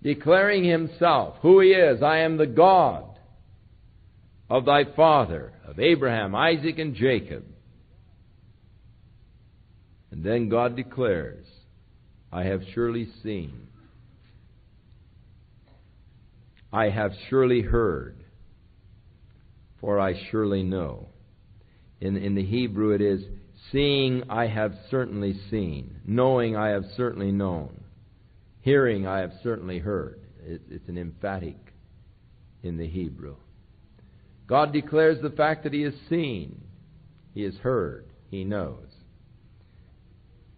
[0.03, 3.05] Declaring himself who he is I am the God
[4.51, 7.45] of thy father, of Abraham, Isaac, and Jacob.
[10.11, 11.47] And then God declares,
[12.33, 13.69] I have surely seen.
[16.73, 18.25] I have surely heard,
[19.79, 21.09] for I surely know.
[22.01, 23.23] In, in the Hebrew it is,
[23.71, 27.85] seeing I have certainly seen, knowing I have certainly known,
[28.61, 30.21] hearing I have certainly heard.
[30.45, 31.59] It, it's an emphatic
[32.63, 33.37] in the Hebrew.
[34.47, 36.63] God declares the fact that He has seen.
[37.35, 38.07] He has heard.
[38.31, 38.92] He knows.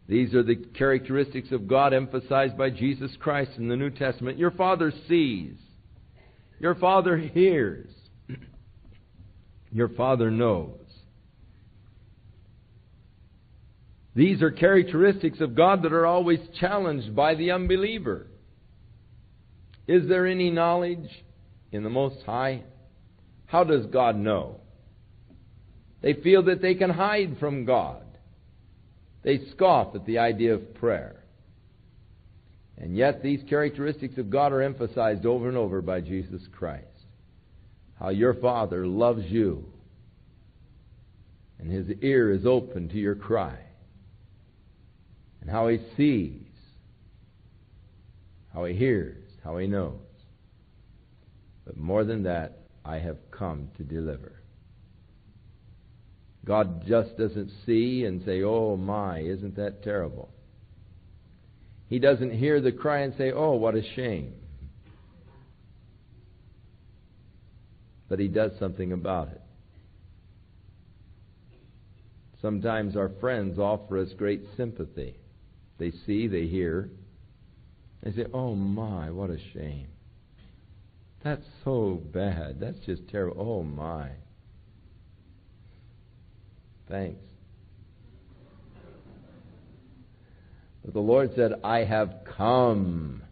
[0.06, 4.38] These are the characteristics of God emphasized by Jesus Christ in the New Testament.
[4.38, 5.54] Your Father sees.
[6.60, 7.88] Your Father hears.
[9.72, 10.78] Your Father knows.
[14.14, 18.28] These are characteristics of God that are always challenged by the unbeliever.
[19.88, 21.08] Is there any knowledge
[21.72, 22.62] in the Most High?
[23.46, 24.60] How does God know?
[26.00, 28.03] They feel that they can hide from God.
[29.24, 31.16] They scoff at the idea of prayer.
[32.76, 36.84] And yet, these characteristics of God are emphasized over and over by Jesus Christ.
[37.98, 39.64] How your Father loves you,
[41.58, 43.56] and His ear is open to your cry,
[45.40, 46.42] and how He sees,
[48.52, 50.00] how He hears, how He knows.
[51.64, 54.32] But more than that, I have come to deliver.
[56.44, 60.30] God just doesn't see and say, Oh my, isn't that terrible?
[61.88, 64.34] He doesn't hear the cry and say, Oh, what a shame.
[68.08, 69.40] But He does something about it.
[72.42, 75.16] Sometimes our friends offer us great sympathy.
[75.78, 76.90] They see, they hear.
[78.02, 79.88] They say, Oh my, what a shame.
[81.22, 82.60] That's so bad.
[82.60, 83.40] That's just terrible.
[83.40, 84.10] Oh my.
[86.88, 87.20] Thanks.
[90.84, 93.22] But the Lord said, I have come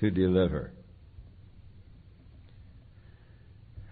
[0.00, 0.70] to deliver.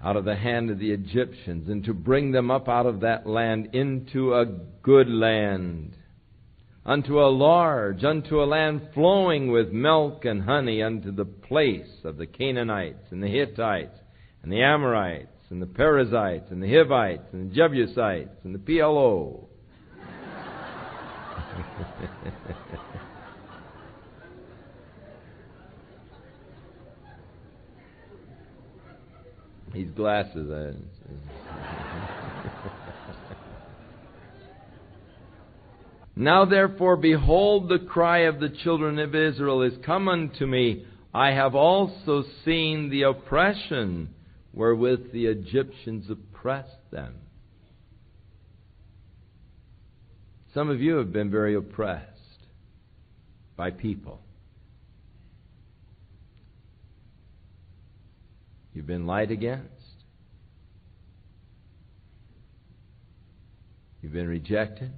[0.04, 3.26] Out of the hand of the Egyptians, and to bring them up out of that
[3.26, 4.46] land into a
[4.82, 5.96] good land,
[6.84, 12.16] unto a large, unto a land flowing with milk and honey, unto the place of
[12.16, 13.96] the Canaanites and the Hittites
[14.42, 19.44] and the Amorites and the Perizzites and the Hivites and the Jebusites and the PLO.
[29.74, 30.50] These glasses.
[36.14, 40.84] Now therefore, behold, the cry of the children of Israel is come unto me.
[41.14, 44.10] I have also seen the oppression
[44.52, 47.14] wherewith the Egyptians oppressed them.
[50.54, 52.08] Some of you have been very oppressed
[53.56, 54.20] by people.
[58.74, 59.68] You've been lied against.
[64.02, 64.92] You've been rejected.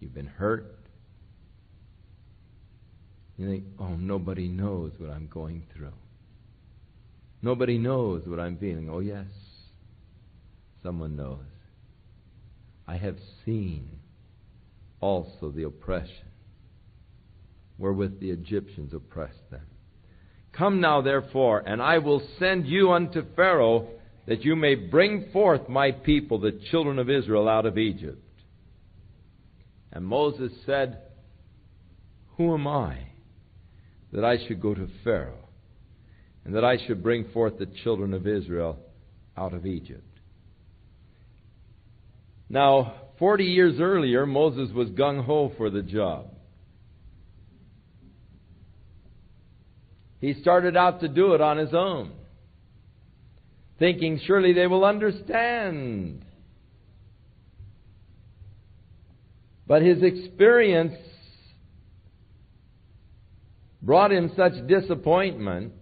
[0.00, 0.78] You've been hurt.
[3.36, 5.92] You think, oh, nobody knows what I'm going through.
[7.42, 8.88] Nobody knows what I'm feeling.
[8.88, 9.26] Oh, yes,
[10.82, 11.40] someone knows.
[12.86, 13.88] I have seen
[15.00, 16.28] also the oppression
[17.78, 19.66] wherewith the Egyptians oppressed them.
[20.52, 23.88] Come now, therefore, and I will send you unto Pharaoh,
[24.26, 28.22] that you may bring forth my people, the children of Israel, out of Egypt.
[29.90, 30.98] And Moses said,
[32.36, 32.98] Who am I
[34.12, 35.41] that I should go to Pharaoh?
[36.44, 38.78] And that I should bring forth the children of Israel
[39.36, 40.02] out of Egypt.
[42.48, 46.26] Now, 40 years earlier, Moses was gung ho for the job.
[50.20, 52.12] He started out to do it on his own,
[53.78, 56.24] thinking surely they will understand.
[59.66, 60.94] But his experience
[63.80, 65.72] brought him such disappointment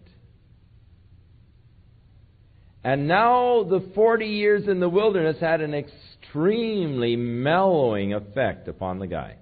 [2.83, 9.07] and now the 40 years in the wilderness had an extremely mellowing effect upon the
[9.07, 9.37] guy.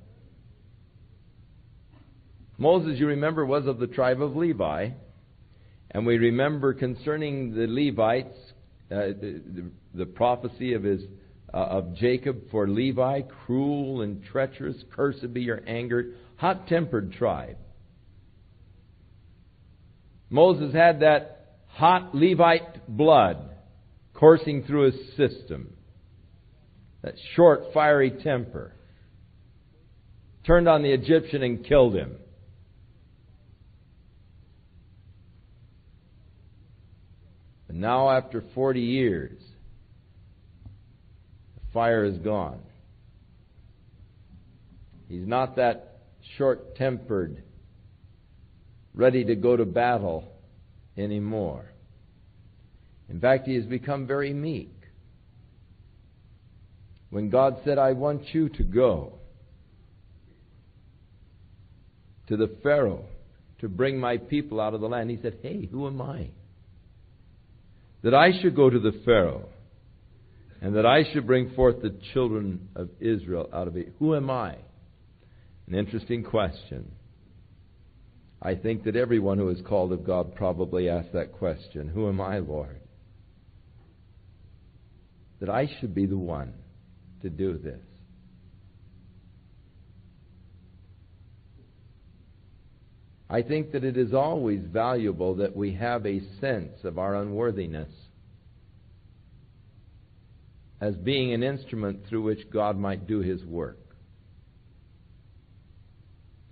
[2.57, 4.91] Moses, you remember, was of the tribe of Levi.
[5.93, 8.37] And we remember concerning the Levites,
[8.91, 11.03] uh, the, the, prophecy of his
[11.55, 17.57] uh, of Jacob for Levi, cruel and treacherous, cursed be your anger, hot-tempered tribe.
[20.29, 21.38] Moses had that
[21.69, 23.51] hot Levite blood
[24.15, 25.73] coursing through his system.
[27.03, 28.73] That short, fiery temper.
[30.45, 32.17] Turned on the Egyptian and killed him.
[37.69, 39.39] And now, after 40 years,
[41.55, 42.61] the fire is gone.
[45.09, 46.01] He's not that
[46.37, 47.43] short tempered,
[48.95, 50.28] ready to go to battle
[50.99, 51.65] anymore.
[53.09, 54.75] In fact, he has become very meek.
[57.11, 59.15] when God said, I want you to go
[62.27, 63.05] to the Pharaoh
[63.61, 66.29] to bring my people out of the land, he said, Hey, who am I?
[68.03, 69.49] That I should go to the Pharaoh
[70.61, 73.95] and that I should bring forth the children of Israel out of it.
[73.99, 74.57] Who am I?
[75.67, 76.93] An interesting question.
[78.41, 82.21] I think that everyone who is called of God probably asks that question Who am
[82.21, 82.81] I, Lord?
[85.41, 86.55] That I should be the one
[87.23, 87.81] to do this.
[93.31, 97.93] I think that it is always valuable that we have a sense of our unworthiness
[100.81, 103.88] as being an instrument through which God might do his work.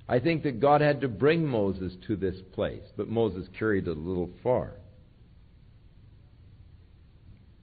[0.09, 3.97] I think that God had to bring Moses to this place, but Moses carried it
[3.97, 4.75] a little far.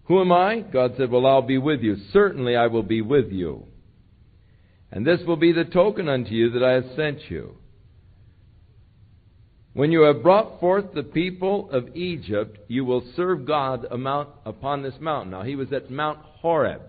[0.05, 0.59] Who am I?
[0.59, 1.95] God said, Well, I'll be with you.
[2.11, 3.65] Certainly I will be with you.
[4.91, 7.55] And this will be the token unto you that I have sent you.
[9.73, 14.93] When you have brought forth the people of Egypt, you will serve God upon this
[14.99, 15.31] mountain.
[15.31, 16.81] Now, he was at Mount Horeb.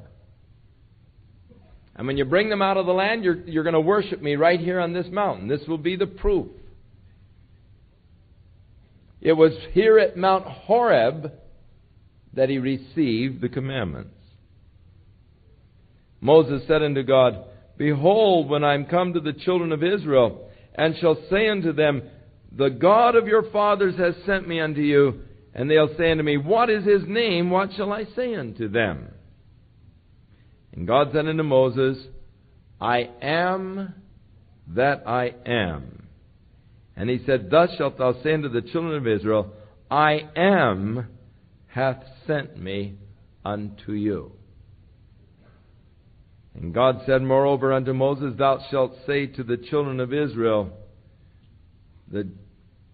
[1.96, 4.36] And when you bring them out of the land, you're, you're going to worship me
[4.36, 5.48] right here on this mountain.
[5.48, 6.48] This will be the proof.
[9.20, 11.32] It was here at Mount Horeb
[12.34, 14.10] that he received the commandments.
[16.20, 17.44] Moses said unto God,
[17.76, 22.02] Behold, when I am come to the children of Israel, and shall say unto them,
[22.56, 25.22] the God of your fathers has sent me unto you.
[25.54, 27.50] And they'll say unto me, What is his name?
[27.50, 29.08] What shall I say unto them?
[30.74, 31.98] And God said unto Moses,
[32.80, 33.94] I am
[34.68, 36.08] that I am.
[36.96, 39.52] And he said, Thus shalt thou say unto the children of Israel,
[39.90, 41.08] I am
[41.66, 42.94] hath sent me
[43.44, 44.32] unto you.
[46.54, 50.70] And God said moreover unto Moses, Thou shalt say to the children of Israel,
[52.10, 52.28] The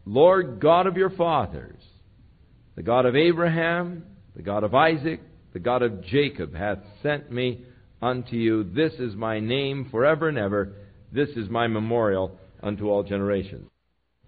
[0.07, 1.81] Lord God of your fathers,
[2.74, 4.05] the God of Abraham,
[4.35, 5.20] the God of Isaac,
[5.53, 7.64] the God of Jacob, hath sent me
[8.03, 8.64] unto you.
[8.64, 10.72] This is my name forever and ever.
[11.12, 13.68] This is my memorial unto all generations.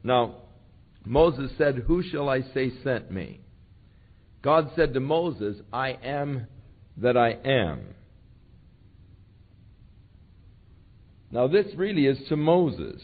[0.03, 0.37] Now,
[1.05, 3.41] Moses said, Who shall I say sent me?
[4.43, 6.47] God said to Moses, I am
[6.97, 7.95] that I am.
[11.31, 13.01] Now, this really is to Moses.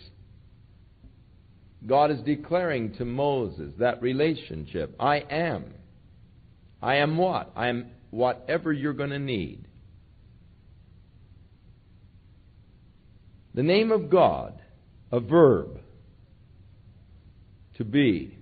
[1.86, 4.94] God is declaring to Moses that relationship.
[5.00, 5.72] I am.
[6.82, 7.52] I am what?
[7.56, 9.67] I am whatever you're going to need.
[13.54, 14.60] The name of God,
[15.10, 15.80] a verb,
[17.76, 18.38] to be.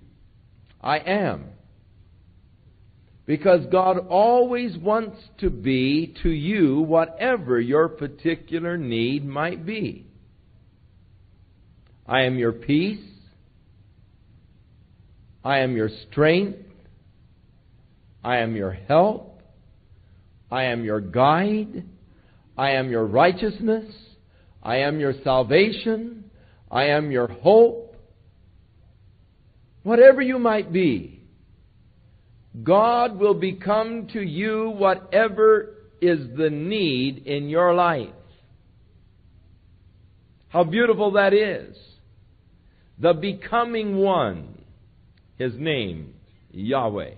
[0.81, 1.45] I am.
[3.25, 10.07] Because God always wants to be to you whatever your particular need might be.
[12.05, 13.03] I am your peace.
[15.43, 16.59] I am your strength.
[18.23, 19.41] I am your help.
[20.49, 21.83] I am your guide.
[22.57, 23.93] I am your righteousness.
[24.67, 26.25] I am your salvation.
[26.69, 27.95] I am your hope.
[29.83, 31.21] Whatever you might be,
[32.63, 38.09] God will become to you whatever is the need in your life.
[40.49, 41.77] How beautiful that is.
[42.99, 44.57] The becoming one
[45.37, 46.13] his name,
[46.51, 47.11] Yahweh,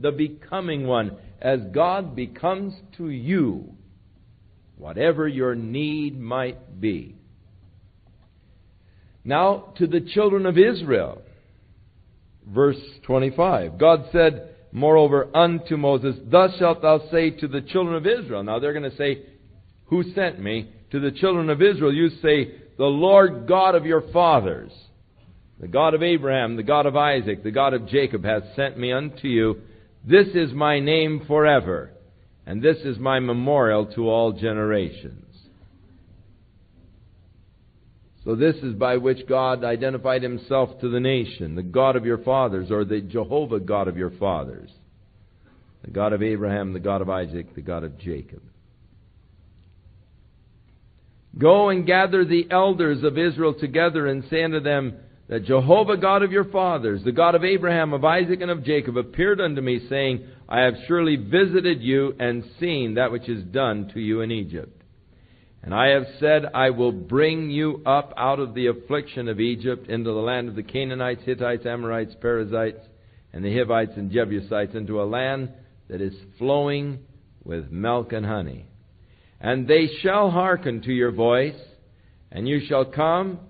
[0.00, 3.72] the becoming one, as God becomes to you,
[4.78, 7.16] whatever your need might be.
[9.24, 11.20] Now, to the children of Israel,
[12.46, 13.78] verse 25.
[13.78, 18.42] God said, moreover, unto Moses, Thus shalt thou say to the children of Israel.
[18.42, 19.26] Now they're going to say,
[19.86, 20.72] Who sent me?
[20.92, 24.72] To the children of Israel, you say, The Lord God of your fathers
[25.60, 28.92] the God of Abraham, the God of Isaac, the God of Jacob hath sent me
[28.92, 29.60] unto you.
[30.04, 31.90] This is my name forever,
[32.48, 35.36] and this is my memorial to all generations.
[38.24, 42.16] So, this is by which God identified himself to the nation, the God of your
[42.16, 44.70] fathers, or the Jehovah God of your fathers,
[45.84, 48.42] the God of Abraham, the God of Isaac, the God of Jacob.
[51.36, 54.96] Go and gather the elders of Israel together and say unto them,
[55.28, 58.96] that Jehovah God of your fathers, the God of Abraham, of Isaac, and of Jacob,
[58.96, 63.90] appeared unto me, saying, I have surely visited you and seen that which is done
[63.92, 64.82] to you in Egypt.
[65.62, 69.88] And I have said, I will bring you up out of the affliction of Egypt
[69.88, 72.80] into the land of the Canaanites, Hittites, Amorites, Perizzites,
[73.32, 75.50] and the Hivites and Jebusites, into a land
[75.88, 77.00] that is flowing
[77.44, 78.66] with milk and honey.
[79.40, 81.60] And they shall hearken to your voice,
[82.32, 83.40] and you shall come,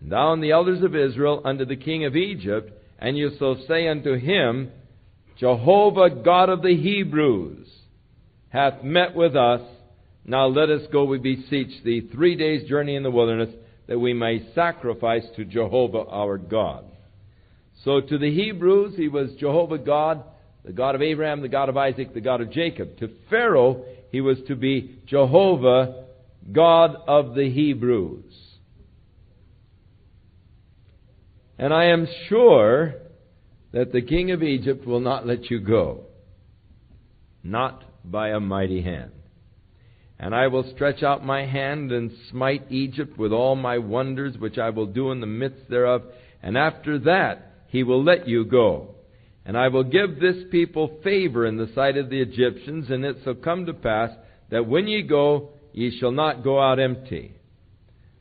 [0.00, 3.88] thou and the elders of Israel, unto the king of Egypt, and ye shall say
[3.88, 4.70] unto him,
[5.38, 7.68] Jehovah God of the Hebrews
[8.48, 9.60] hath met with us.
[10.24, 13.54] Now let us go, we beseech thee, three days' journey in the wilderness,
[13.86, 16.84] that we may sacrifice to Jehovah our God.
[17.84, 20.24] So to the Hebrews, he was Jehovah God,
[20.64, 22.98] the God of Abraham, the God of Isaac, the God of Jacob.
[22.98, 26.04] To Pharaoh, he was to be Jehovah,
[26.50, 28.34] God of the Hebrews.
[31.58, 32.94] And I am sure
[33.72, 36.04] that the king of Egypt will not let you go,
[37.42, 39.10] not by a mighty hand.
[40.20, 44.58] And I will stretch out my hand and smite Egypt with all my wonders which
[44.58, 46.02] I will do in the midst thereof,
[46.42, 48.94] and after that he will let you go.
[49.44, 53.16] And I will give this people favor in the sight of the Egyptians, and it
[53.24, 54.10] shall come to pass
[54.50, 57.37] that when ye go, ye shall not go out empty.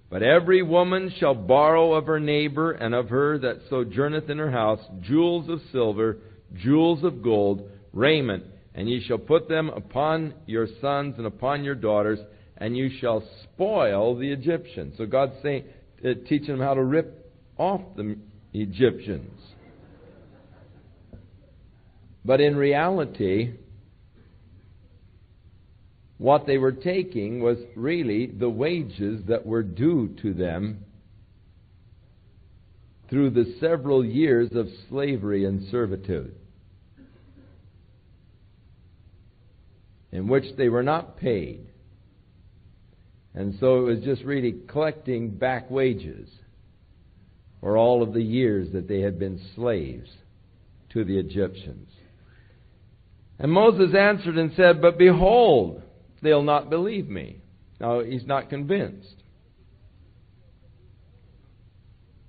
[0.10, 4.52] But every woman shall borrow of her neighbor and of her that sojourneth in her
[4.52, 6.18] house jewels of silver,
[6.56, 11.76] jewels of gold, raiment, and ye shall put them upon your sons and upon your
[11.76, 12.20] daughters,
[12.58, 14.96] and you shall spoil the Egyptians.
[14.98, 15.66] So God's saying,
[16.06, 18.18] uh, teaching them how to rip off the
[18.54, 19.42] Egyptians.
[22.24, 23.54] But in reality,
[26.18, 30.84] what they were taking was really the wages that were due to them
[33.10, 36.36] through the several years of slavery and servitude,
[40.12, 41.68] in which they were not paid.
[43.34, 46.28] And so it was just really collecting back wages
[47.62, 50.10] for all of the years that they had been slaves
[50.90, 51.90] to the Egyptians.
[53.40, 55.84] And Moses answered and said, But behold,
[56.28, 57.42] they'll not believe me.
[57.80, 59.16] Now, he's not convinced.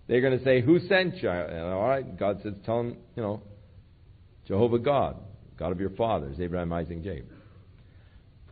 [0.07, 1.29] They're going to say, Who sent you?
[1.29, 3.43] All right, God says, Tell them, you know,
[4.47, 5.17] Jehovah God,
[5.59, 7.27] God of your fathers, Abraham, Isaac, Jacob.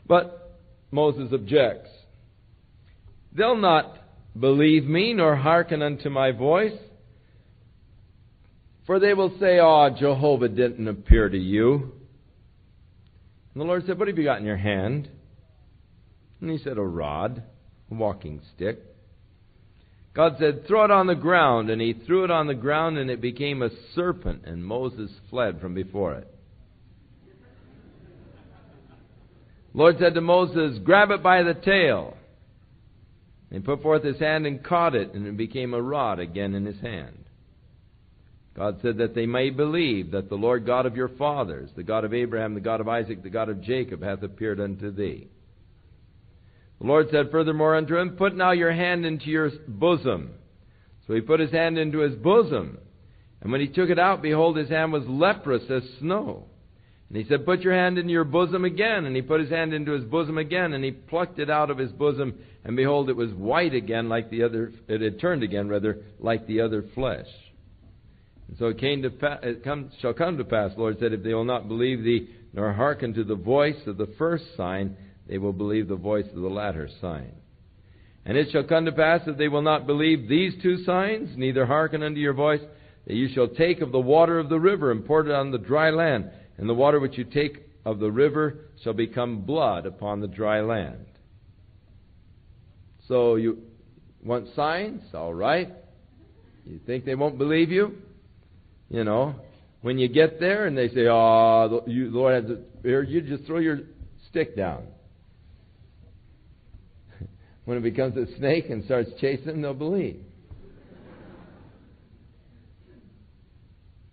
[0.06, 0.58] But
[0.90, 1.90] Moses objects.
[3.32, 3.98] They'll not
[4.38, 6.78] believe me, nor hearken unto my voice.
[8.86, 11.92] For they will say, Oh, Jehovah didn't appear to you.
[13.54, 15.08] And the Lord said, What have you got in your hand?
[16.40, 17.42] And he said, A rod,
[17.90, 18.82] a walking stick.
[20.14, 21.70] God said, Throw it on the ground.
[21.70, 25.60] And he threw it on the ground, and it became a serpent, and Moses fled
[25.60, 26.32] from before it.
[29.74, 32.16] Lord said to Moses, Grab it by the tail.
[33.50, 36.54] And he put forth his hand and caught it, and it became a rod again
[36.54, 37.26] in his hand.
[38.56, 42.04] God said that they may believe that the Lord God of your fathers, the God
[42.04, 45.28] of Abraham, the God of Isaac, the God of Jacob, hath appeared unto thee.
[46.80, 50.30] The Lord said furthermore unto him, Put now your hand into your bosom.
[51.06, 52.78] So he put his hand into his bosom.
[53.40, 56.46] And when he took it out, behold, his hand was leprous as snow.
[57.08, 59.04] And he said, Put your hand into your bosom again.
[59.06, 61.78] And he put his hand into his bosom again, and he plucked it out of
[61.78, 65.68] his bosom, and behold, it was white again, like the other, it had turned again,
[65.68, 67.28] rather, like the other flesh.
[68.48, 71.22] And so it, came to pa- it come, shall come to pass, Lord said, if
[71.22, 74.96] they will not believe thee, nor hearken to the voice of the first sign,
[75.28, 77.32] they will believe the voice of the latter sign.
[78.24, 81.66] And it shall come to pass that they will not believe these two signs, neither
[81.66, 82.60] hearken unto your voice,
[83.06, 85.58] that you shall take of the water of the river and pour it on the
[85.58, 90.20] dry land, and the water which you take of the river shall become blood upon
[90.20, 91.06] the dry land.
[93.06, 93.58] So you
[94.24, 95.02] want signs?
[95.14, 95.72] All right.
[96.64, 97.98] You think they won't believe you?
[98.90, 99.36] You know,
[99.82, 103.44] when you get there and they say, "Oh, the, you, Lord has," here, you just
[103.44, 103.80] throw your
[104.28, 104.84] stick down
[107.66, 110.22] when it becomes a snake and starts chasing them, they'll believe.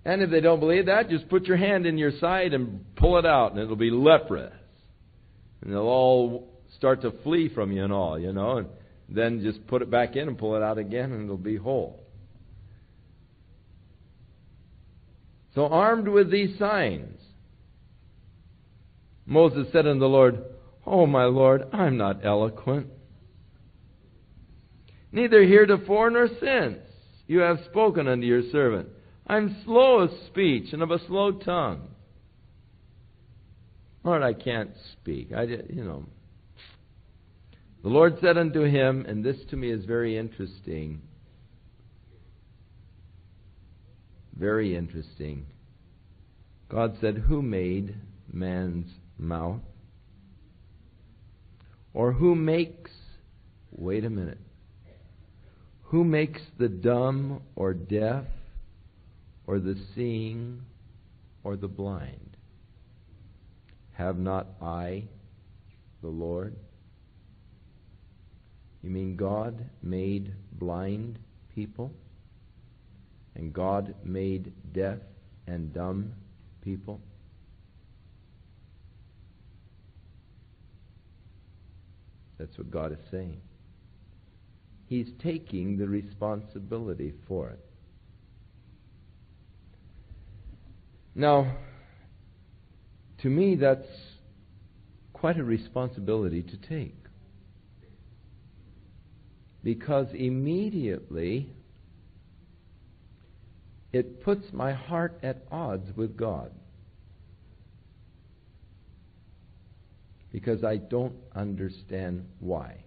[0.04, 3.18] And if they don't believe that, just put your hand in your side and pull
[3.20, 4.52] it out, and it'll be leprous.
[5.62, 8.58] And they'll all start to flee from you and all, you know.
[8.58, 8.68] And
[9.08, 12.04] then just put it back in and pull it out again, and it'll be whole.
[15.54, 17.22] So, armed with these signs,
[19.28, 20.44] Moses said unto the Lord,
[20.88, 22.88] Oh, my Lord, I'm not eloquent
[25.14, 26.80] neither heretofore nor since
[27.28, 28.90] you have spoken unto your servant.
[29.26, 31.88] I'm slow of speech and of a slow tongue.
[34.04, 35.32] Lord, I can't speak.
[35.32, 36.06] I, you know.
[37.84, 41.02] The Lord said unto him, and this to me is very interesting.
[44.36, 45.46] Very interesting.
[46.70, 47.96] God said, Who made
[48.32, 49.62] man's mouth?
[51.94, 52.92] Or who makes,
[53.72, 54.40] wait a minute,
[55.94, 58.26] who makes the dumb or deaf
[59.46, 60.60] or the seeing
[61.44, 62.36] or the blind?
[63.92, 65.04] Have not I
[66.02, 66.56] the Lord?
[68.82, 71.20] You mean God made blind
[71.54, 71.92] people?
[73.36, 74.98] And God made deaf
[75.46, 76.12] and dumb
[76.64, 77.00] people?
[82.40, 83.40] That's what God is saying.
[84.94, 87.66] He's taking the responsibility for it.
[91.16, 91.58] Now,
[93.24, 93.88] to me, that's
[95.12, 96.96] quite a responsibility to take.
[99.64, 101.50] Because immediately
[103.92, 106.52] it puts my heart at odds with God.
[110.32, 112.83] Because I don't understand why.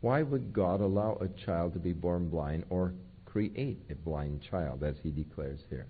[0.00, 2.94] Why would God allow a child to be born blind or
[3.26, 5.86] create a blind child, as he declares here?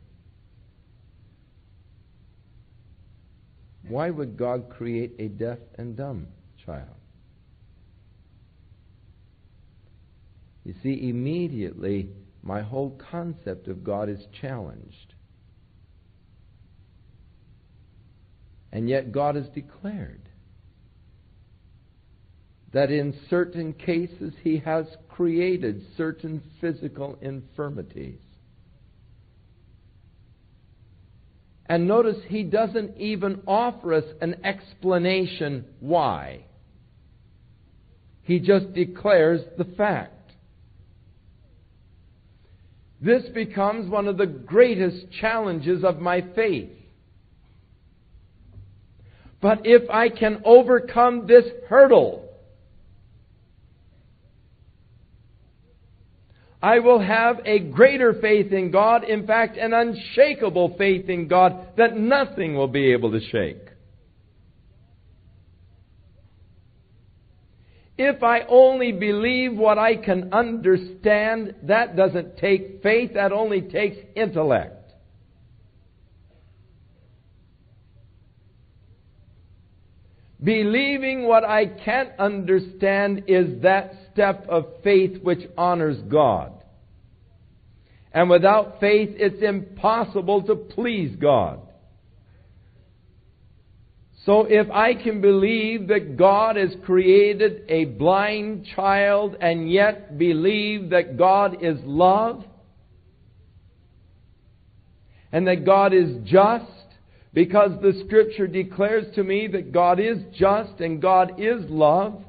[3.88, 6.28] Why would God create a deaf and dumb
[6.64, 6.88] child?
[10.64, 12.10] You see, immediately
[12.42, 15.14] my whole concept of God is challenged.
[18.72, 20.29] And yet God has declared
[22.72, 28.20] that in certain cases He has created certain physical infirmities.
[31.66, 36.44] And notice He doesn't even offer us an explanation why.
[38.22, 40.32] He just declares the fact.
[43.00, 46.70] This becomes one of the greatest challenges of my faith.
[49.40, 52.29] But if I can overcome this hurdle,
[56.62, 61.68] I will have a greater faith in God, in fact, an unshakable faith in God
[61.76, 63.66] that nothing will be able to shake.
[67.96, 73.96] If I only believe what I can understand, that doesn't take faith, that only takes
[74.14, 74.79] intellect.
[80.42, 86.52] Believing what I can't understand is that step of faith which honors God.
[88.12, 91.60] And without faith, it's impossible to please God.
[94.26, 100.90] So if I can believe that God has created a blind child and yet believe
[100.90, 102.44] that God is love
[105.32, 106.70] and that God is just,
[107.32, 112.24] because the scripture declares to me that God is just and God is love,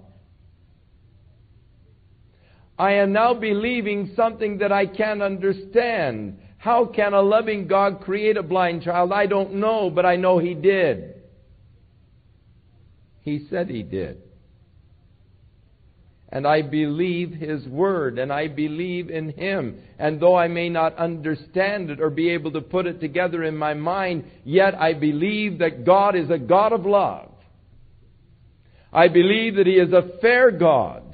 [2.78, 6.40] I am now believing something that I can't understand.
[6.58, 9.12] How can a loving God create a blind child?
[9.12, 11.16] I don't know, but I know He did.
[13.22, 14.22] He said He did.
[16.32, 19.82] And I believe His Word, and I believe in Him.
[20.00, 23.58] And though I may not understand it or be able to put it together in
[23.58, 27.32] my mind, yet I believe that God is a God of love.
[28.94, 31.12] I believe that He is a fair God.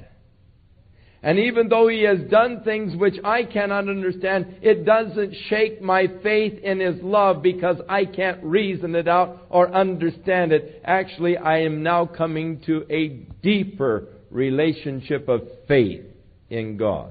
[1.22, 6.06] And even though he has done things which I cannot understand, it doesn't shake my
[6.22, 10.80] faith in his love because I can't reason it out or understand it.
[10.84, 13.08] Actually, I am now coming to a
[13.42, 16.04] deeper relationship of faith
[16.50, 17.10] in God.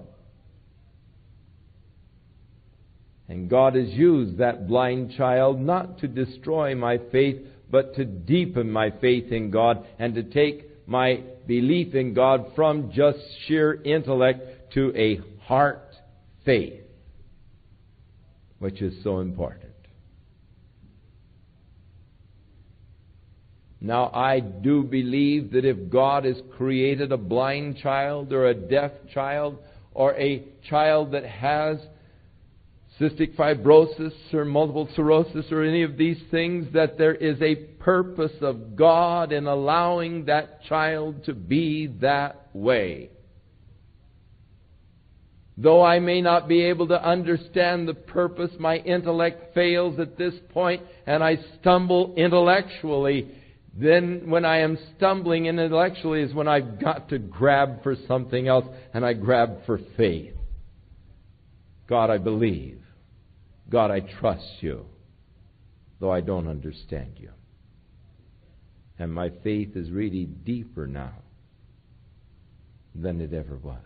[3.29, 8.71] And God has used that blind child not to destroy my faith, but to deepen
[8.71, 14.73] my faith in God and to take my belief in God from just sheer intellect
[14.73, 15.83] to a heart
[16.45, 16.81] faith,
[18.59, 19.66] which is so important.
[23.79, 28.91] Now, I do believe that if God has created a blind child or a deaf
[29.13, 29.59] child
[29.93, 31.77] or a child that has
[32.99, 38.33] cystic fibrosis or multiple sclerosis or any of these things, that there is a purpose
[38.41, 43.11] of God in allowing that child to be that way.
[45.59, 50.35] Though I may not be able to understand the purpose, my intellect fails at this
[50.49, 53.31] point and I stumble intellectually.
[53.79, 58.65] Then, when I am stumbling intellectually, is when I've got to grab for something else
[58.91, 60.33] and I grab for faith.
[61.87, 62.81] God, I believe.
[63.69, 64.85] God, I trust you,
[65.99, 67.29] though I don't understand you.
[68.97, 71.13] And my faith is really deeper now
[72.95, 73.77] than it ever was.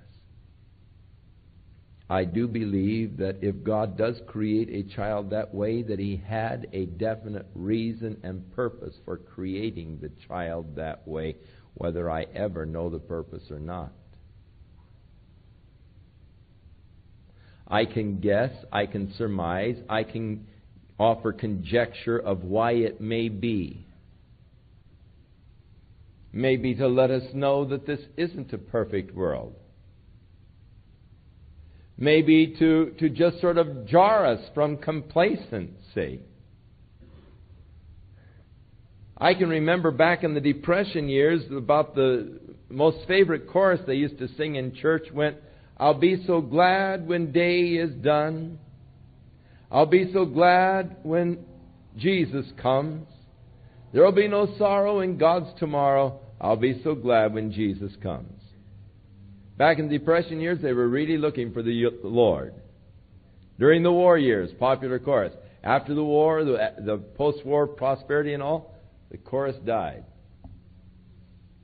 [2.12, 6.68] I do believe that if God does create a child that way, that He had
[6.74, 11.38] a definite reason and purpose for creating the child that way,
[11.76, 13.93] whether I ever know the purpose or not.
[17.66, 20.47] I can guess, I can surmise, I can
[20.99, 23.88] offer conjecture of why it may be.
[26.34, 29.55] Maybe to let us know that this isn't a perfect world.
[32.01, 36.21] Maybe to, to just sort of jar us from complacency.
[39.15, 42.39] I can remember back in the Depression years about the
[42.69, 45.37] most favorite chorus they used to sing in church went,
[45.77, 48.57] I'll be so glad when day is done.
[49.69, 51.45] I'll be so glad when
[51.97, 53.05] Jesus comes.
[53.93, 56.19] There'll be no sorrow in God's tomorrow.
[56.39, 58.40] I'll be so glad when Jesus comes.
[59.62, 62.55] Back in the Depression years, they were really looking for the Lord.
[63.59, 65.34] During the war years, popular chorus.
[65.64, 68.74] After the war, the, the post war prosperity and all,
[69.12, 70.03] the chorus died.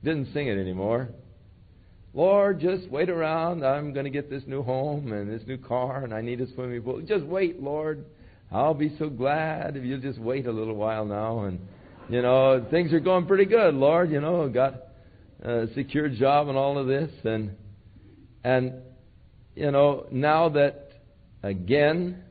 [0.04, 1.08] Didn't sing it anymore.
[2.14, 3.66] Lord, just wait around.
[3.66, 6.46] I'm going to get this new home and this new car, and I need a
[6.54, 7.00] swimming pool.
[7.00, 8.04] Just wait, Lord.
[8.52, 11.46] I'll be so glad if you'll just wait a little while now.
[11.46, 11.58] And,
[12.08, 14.12] you know, things are going pretty good, Lord.
[14.12, 14.84] You know, got
[15.42, 17.10] a secure job and all of this.
[17.24, 17.56] And,
[18.44, 18.74] and
[19.54, 20.92] you know, now that,
[21.42, 22.22] again,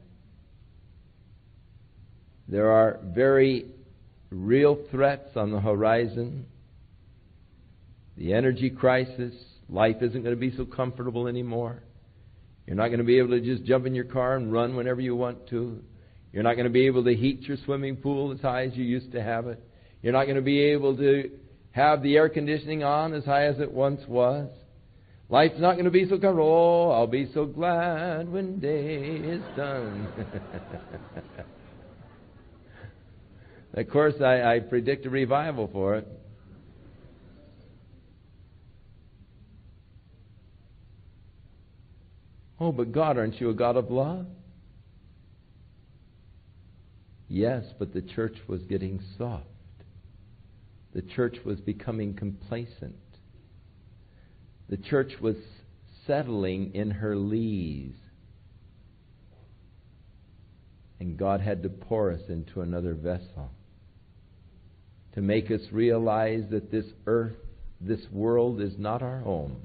[2.48, 3.66] there are very
[4.30, 6.46] real threats on the horizon
[8.18, 9.34] the energy crisis,
[9.70, 11.84] Life isn't going to be so comfortable anymore.
[12.66, 15.02] You're not going to be able to just jump in your car and run whenever
[15.02, 15.84] you want to.
[16.32, 18.84] You're not going to be able to heat your swimming pool as high as you
[18.86, 19.62] used to have it.
[20.02, 21.32] You're not going to be able to
[21.72, 24.50] have the air conditioning on as high as it once was.
[25.30, 26.90] Life's not going to be so comfortable.
[26.90, 30.08] Oh, I'll be so glad when day is done.
[33.74, 36.08] of course, I, I predict a revival for it.
[42.60, 44.26] Oh, but God, aren't you a God of love?
[47.28, 49.44] Yes, but the church was getting soft.
[50.94, 52.96] The church was becoming complacent.
[54.70, 55.36] The church was
[56.06, 57.94] settling in her lees.
[61.00, 63.52] And God had to pour us into another vessel
[65.14, 67.36] to make us realize that this earth,
[67.80, 69.58] this world is not our home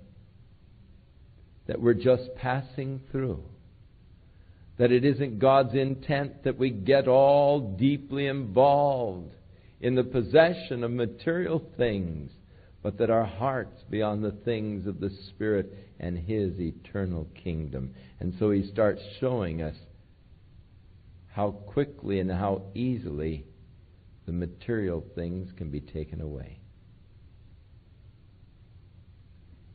[1.67, 3.43] that we're just passing through.
[4.79, 9.33] That it isn't God's intent that we get all deeply involved
[9.81, 12.31] in the possession of material things,
[12.83, 17.95] but that our hearts be on the things of the Spirit and His eternal kingdom.
[18.19, 19.77] And so He starts showing us
[21.33, 23.47] how quickly and how easily
[24.27, 26.59] the material things can be taken away.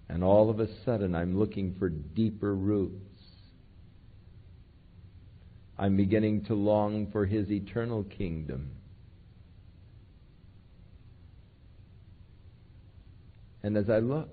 [0.10, 3.04] And all of a sudden, I'm looking for deeper roots.
[5.78, 8.77] I'm beginning to long for His eternal kingdom.
[13.68, 14.30] And as I look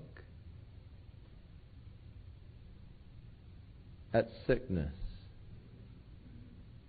[4.13, 4.95] at sickness,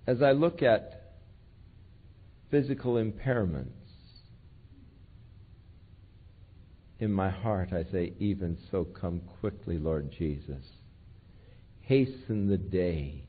[0.06, 1.14] as I look at
[2.48, 3.66] physical impairments,
[7.00, 10.64] in my heart, I say, Even so, come quickly, Lord Jesus.
[11.80, 13.24] Hasten the day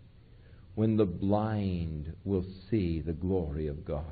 [0.76, 4.04] when the blind will see the glory of God,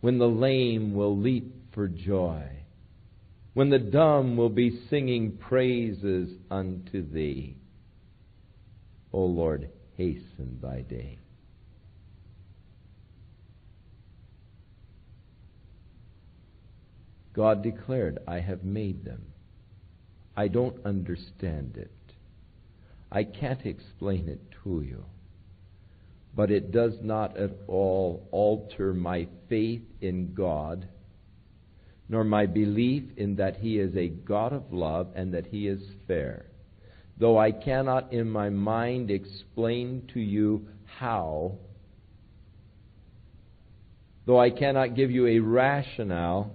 [0.00, 2.61] when the lame will leap for joy,
[3.54, 7.56] when the dumb will be singing praises unto Thee.
[9.12, 11.18] O Lord, hasten Thy day.
[17.34, 19.26] God declared, I have made them.
[20.36, 21.90] I don't understand it.
[23.10, 25.04] I can't explain it to you.
[26.34, 30.88] But it does not at all alter my faith in God,
[32.08, 35.80] nor my belief in that He is a God of love and that He is
[36.06, 36.46] fair.
[37.18, 40.66] Though I cannot in my mind explain to you
[40.98, 41.58] how,
[44.26, 46.54] though I cannot give you a rationale,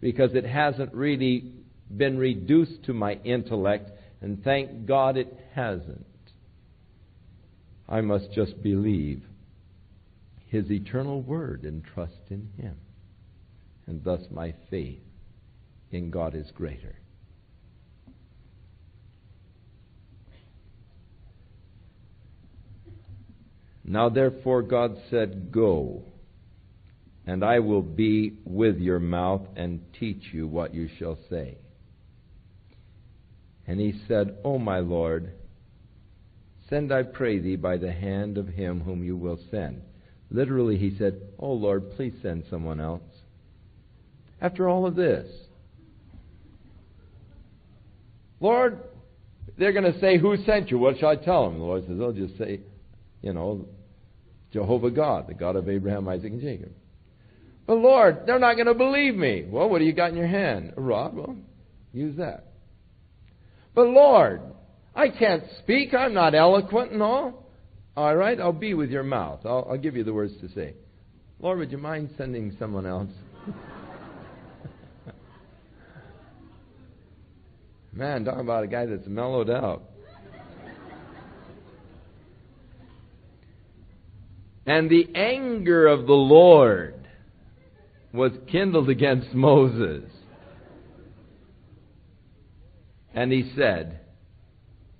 [0.00, 1.52] because it hasn't really
[1.94, 3.90] been reduced to my intellect,
[4.20, 6.06] and thank God it hasn't.
[7.88, 9.22] I must just believe
[10.48, 12.76] His eternal word and trust in Him.
[13.86, 15.00] And thus my faith
[15.90, 16.96] in God is greater.
[23.84, 26.04] Now therefore God said, Go,
[27.26, 31.58] and I will be with your mouth and teach you what you shall say.
[33.66, 35.32] And he said, O my Lord,
[36.68, 39.82] send, I pray thee, by the hand of him whom you will send.
[40.30, 43.02] Literally, he said, Oh Lord, please send someone else.
[44.40, 45.28] After all of this,
[48.40, 48.78] Lord,
[49.58, 50.78] they're going to say, Who sent you?
[50.78, 51.58] What shall I tell them?
[51.58, 52.60] The Lord says, They'll just say,
[53.22, 53.66] You know,
[54.52, 56.72] Jehovah God, the God of Abraham, Isaac, and Jacob.
[57.66, 59.46] But Lord, they're not going to believe me.
[59.48, 60.74] Well, what do you got in your hand?
[60.76, 61.14] A rod?
[61.14, 61.36] Well,
[61.92, 62.48] use that.
[63.74, 64.42] But Lord,
[64.94, 65.94] I can't speak.
[65.94, 67.50] I'm not eloquent and all.
[67.96, 69.40] All right, I'll be with your mouth.
[69.44, 70.74] I'll, I'll give you the words to say.
[71.40, 73.10] Lord, would you mind sending someone else?
[77.96, 79.84] Man, talk about a guy that's mellowed out.
[84.66, 87.06] And the anger of the Lord
[88.12, 90.10] was kindled against Moses.
[93.14, 94.00] And he said,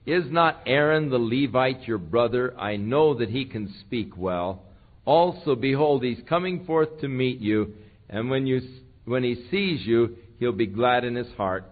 [0.07, 2.55] Is not Aaron the Levite your brother?
[2.59, 4.63] I know that he can speak well.
[5.05, 7.75] Also, behold, he's coming forth to meet you,
[8.09, 8.61] and when, you,
[9.05, 11.65] when he sees you, he'll be glad in his heart.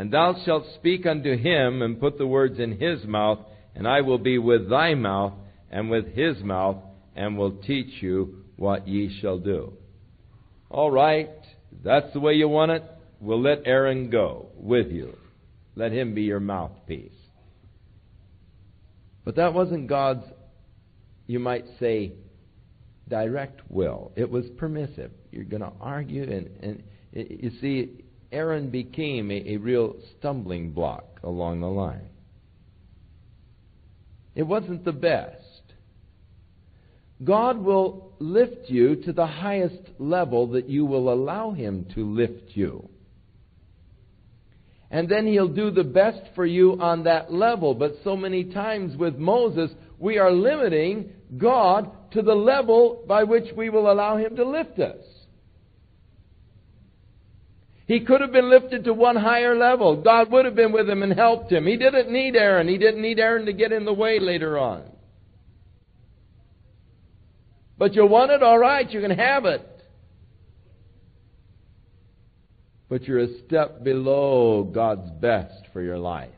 [0.00, 3.40] And thou shalt speak unto him, and put the words in his mouth,
[3.74, 5.34] and I will be with thy mouth,
[5.70, 6.78] and with his mouth,
[7.14, 9.74] and will teach you what ye shall do.
[10.70, 11.28] All right,
[11.84, 12.82] that's the way you want it.
[13.20, 15.18] We'll let Aaron go with you.
[15.76, 17.12] Let him be your mouthpiece.
[19.22, 20.24] But that wasn't God's,
[21.26, 22.14] you might say,
[23.06, 24.12] direct will.
[24.16, 25.10] It was permissive.
[25.30, 26.82] You're going to argue, and, and
[27.12, 27.99] you see,
[28.32, 32.08] Aaron became a, a real stumbling block along the line.
[34.34, 35.36] It wasn't the best.
[37.22, 42.56] God will lift you to the highest level that you will allow Him to lift
[42.56, 42.88] you.
[44.90, 47.74] And then He'll do the best for you on that level.
[47.74, 53.52] But so many times with Moses, we are limiting God to the level by which
[53.56, 55.04] we will allow Him to lift us.
[57.90, 59.96] He could have been lifted to one higher level.
[59.96, 61.66] God would have been with him and helped him.
[61.66, 62.68] He didn't need Aaron.
[62.68, 64.84] He didn't need Aaron to get in the way later on.
[67.76, 68.44] But you want it?
[68.44, 69.66] All right, you can have it.
[72.88, 76.30] But you're a step below God's best for your life.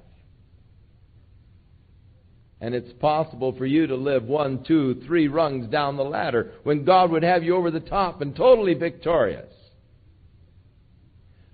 [2.62, 6.86] And it's possible for you to live one, two, three rungs down the ladder when
[6.86, 9.52] God would have you over the top and totally victorious.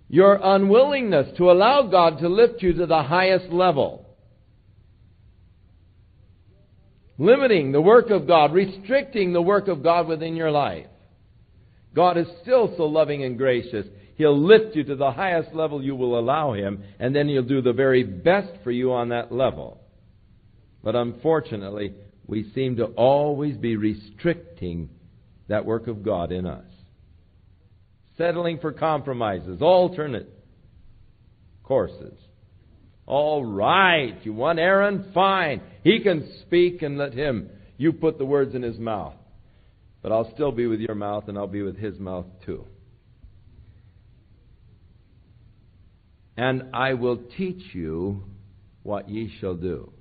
[0.09, 4.09] Your unwillingness to allow God to lift you to the highest level
[7.19, 10.87] limiting the work of God, restricting the work of God within your life.
[11.95, 13.87] God is still so loving and gracious.
[14.15, 17.61] He'll lift you to the highest level you will allow Him, and then He'll do
[17.61, 19.81] the very best for you on that level.
[20.83, 21.95] But unfortunately,
[22.27, 24.91] we seem to always be restricting
[25.49, 26.65] that work of God in us.
[28.19, 30.29] Settling for compromises, alternate
[31.63, 32.19] courses.
[33.07, 34.15] All right.
[34.25, 35.13] You want Aaron?
[35.15, 35.63] Fine.
[35.83, 37.49] He can speak and let him.
[37.79, 39.15] You put the words in his mouth.
[40.03, 42.67] But I'll still be with your mouth and I'll be with his mouth too.
[46.37, 48.25] And I will teach you
[48.83, 49.93] what ye shall do.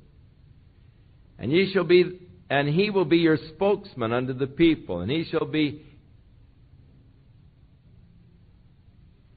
[1.39, 5.25] And ye shall be and he will be your spokesman unto the people, and he
[5.29, 5.85] shall be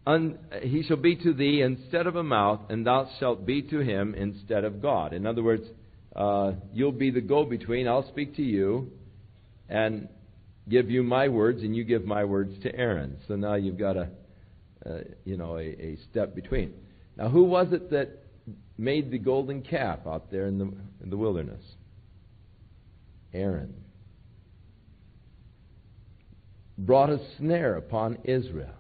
[0.07, 3.78] un, he shall be to thee instead of a mouth, and thou shalt be to
[3.80, 5.12] him instead of God.
[5.12, 5.64] In other words,
[6.14, 7.86] uh, you'll be the go between.
[7.86, 8.90] I'll speak to you
[9.68, 10.09] and
[10.68, 13.18] give you my words, and you give my words to Aaron.
[13.28, 14.09] So now you've got a,
[14.84, 16.72] uh, you know, a, a step between.
[17.16, 18.24] Now, who was it that
[18.78, 20.72] made the golden calf out there in the,
[21.03, 21.62] in the wilderness?
[23.32, 23.74] Aaron.
[26.78, 28.79] Brought a snare upon Israel.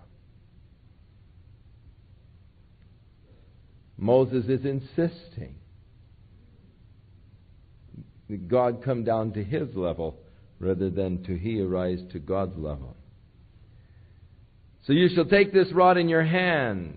[4.00, 5.54] Moses is insisting
[8.28, 10.18] that God come down to his level
[10.58, 12.96] rather than to he arise to God's level.
[14.86, 16.96] So you shall take this rod in your hand,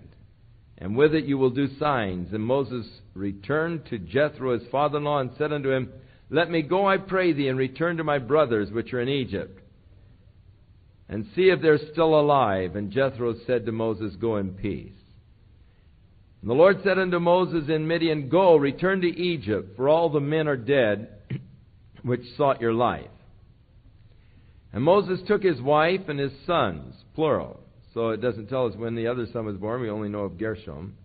[0.78, 2.32] and with it you will do signs.
[2.32, 5.90] And Moses returned to Jethro his father in law and said unto him,
[6.30, 9.60] Let me go, I pray thee, and return to my brothers which are in Egypt.
[11.08, 12.76] and see if they're still alive.
[12.76, 14.92] And Jethro said to Moses, Go in peace.
[16.44, 20.20] And the Lord said unto Moses in Midian, Go, return to Egypt, for all the
[20.20, 21.08] men are dead
[22.02, 23.08] which sought your life.
[24.70, 27.60] And Moses took his wife and his sons, plural.
[27.94, 29.80] So it doesn't tell us when the other son was born.
[29.80, 30.98] We only know of Gershom.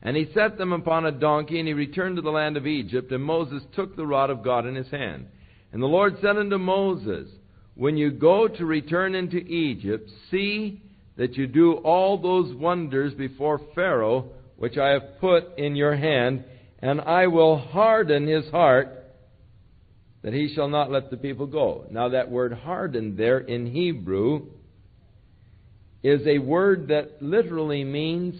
[0.00, 3.10] And he set them upon a donkey, and he returned to the land of Egypt.
[3.10, 5.26] And Moses took the rod of God in his hand.
[5.72, 7.28] And the Lord said unto Moses,
[7.74, 10.82] When you go to return into Egypt, see
[11.16, 16.44] that you do all those wonders before Pharaoh, which I have put in your hand,
[16.80, 19.04] and I will harden his heart
[20.22, 21.86] that he shall not let the people go.
[21.90, 24.46] Now, that word harden there in Hebrew
[26.02, 28.34] is a word that literally means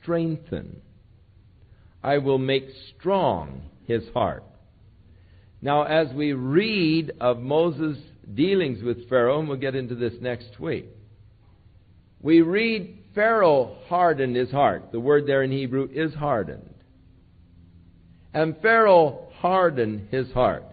[0.00, 0.82] strengthen.
[2.02, 2.66] I will make
[2.98, 4.44] strong his heart.
[5.62, 7.96] Now, as we read of Moses'
[8.34, 10.88] dealings with Pharaoh, and we'll get into this next week,
[12.20, 14.90] we read Pharaoh hardened his heart.
[14.92, 16.74] The word there in Hebrew is hardened.
[18.32, 20.64] And Pharaoh hardened his heart.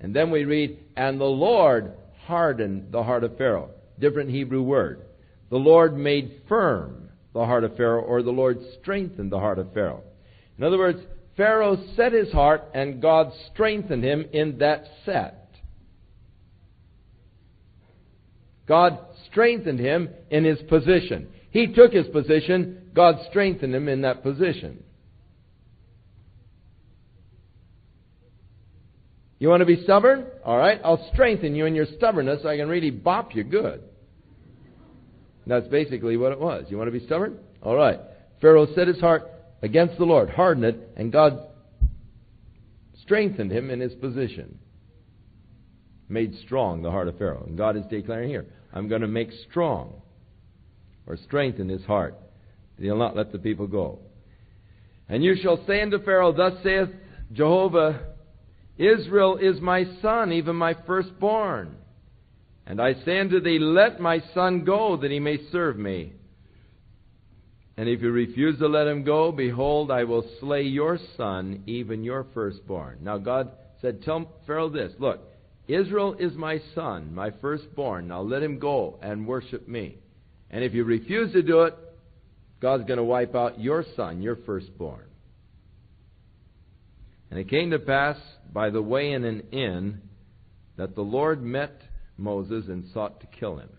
[0.00, 1.92] And then we read, and the Lord
[2.24, 3.70] hardened the heart of Pharaoh.
[3.98, 5.02] Different Hebrew word.
[5.50, 9.72] The Lord made firm the heart of Pharaoh, or the Lord strengthened the heart of
[9.74, 10.02] Pharaoh.
[10.56, 11.00] In other words,
[11.36, 15.36] Pharaoh set his heart, and God strengthened him in that set.
[18.66, 18.98] God
[19.30, 21.28] strengthened him in his position.
[21.50, 24.82] He took his position, God strengthened him in that position.
[29.38, 30.26] You want to be stubborn?
[30.44, 33.82] All right, I'll strengthen you in your stubbornness so I can really bop you good.
[35.46, 36.66] That's basically what it was.
[36.68, 37.38] You want to be stubborn?
[37.62, 37.98] All right.
[38.40, 39.24] Pharaoh set his heart
[39.62, 41.40] against the Lord, hardened it, and God
[43.02, 44.58] strengthened him in his position.
[46.08, 47.44] Made strong the heart of Pharaoh.
[47.46, 49.99] And God is declaring here, I'm going to make strong
[51.06, 52.14] or strengthen his heart.
[52.76, 53.98] That he'll not let the people go.
[55.08, 56.88] And you shall say unto Pharaoh, Thus saith
[57.32, 58.00] Jehovah,
[58.78, 61.76] Israel is my son, even my firstborn.
[62.66, 66.12] And I say unto thee, Let my son go, that he may serve me.
[67.76, 72.04] And if you refuse to let him go, behold, I will slay your son, even
[72.04, 72.98] your firstborn.
[73.02, 75.20] Now God said, Tell Pharaoh this Look,
[75.66, 78.08] Israel is my son, my firstborn.
[78.08, 79.98] Now let him go and worship me.
[80.50, 81.74] And if you refuse to do it,
[82.60, 85.04] God's going to wipe out your son, your firstborn.
[87.30, 88.16] And it came to pass
[88.52, 90.02] by the way in an inn
[90.76, 91.80] that the Lord met
[92.16, 93.70] Moses and sought to kill him.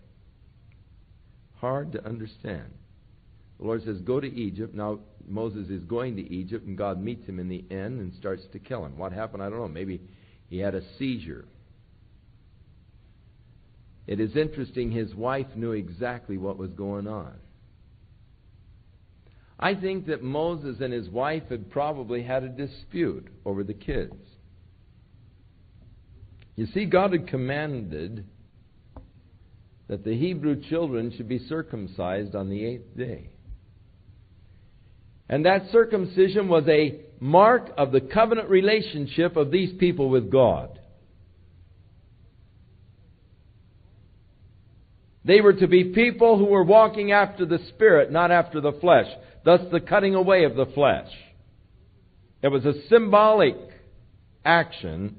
[1.56, 2.72] Hard to understand.
[3.58, 4.74] The Lord says, Go to Egypt.
[4.74, 8.42] Now, Moses is going to Egypt, and God meets him in the inn and starts
[8.52, 8.98] to kill him.
[8.98, 9.42] What happened?
[9.42, 9.68] I don't know.
[9.68, 10.00] Maybe
[10.48, 11.44] he had a seizure.
[14.06, 17.34] It is interesting, his wife knew exactly what was going on.
[19.58, 24.16] I think that Moses and his wife had probably had a dispute over the kids.
[26.56, 28.26] You see, God had commanded
[29.86, 33.30] that the Hebrew children should be circumcised on the eighth day.
[35.28, 40.80] And that circumcision was a mark of the covenant relationship of these people with God.
[45.24, 49.06] They were to be people who were walking after the Spirit, not after the flesh.
[49.44, 51.08] Thus, the cutting away of the flesh.
[52.42, 53.56] It was a symbolic
[54.44, 55.16] action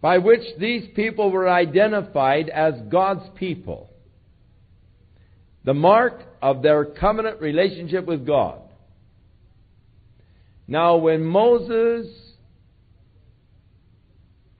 [0.00, 3.90] by which these people were identified as God's people.
[5.64, 8.60] The mark of their covenant relationship with God.
[10.66, 12.06] Now, when Moses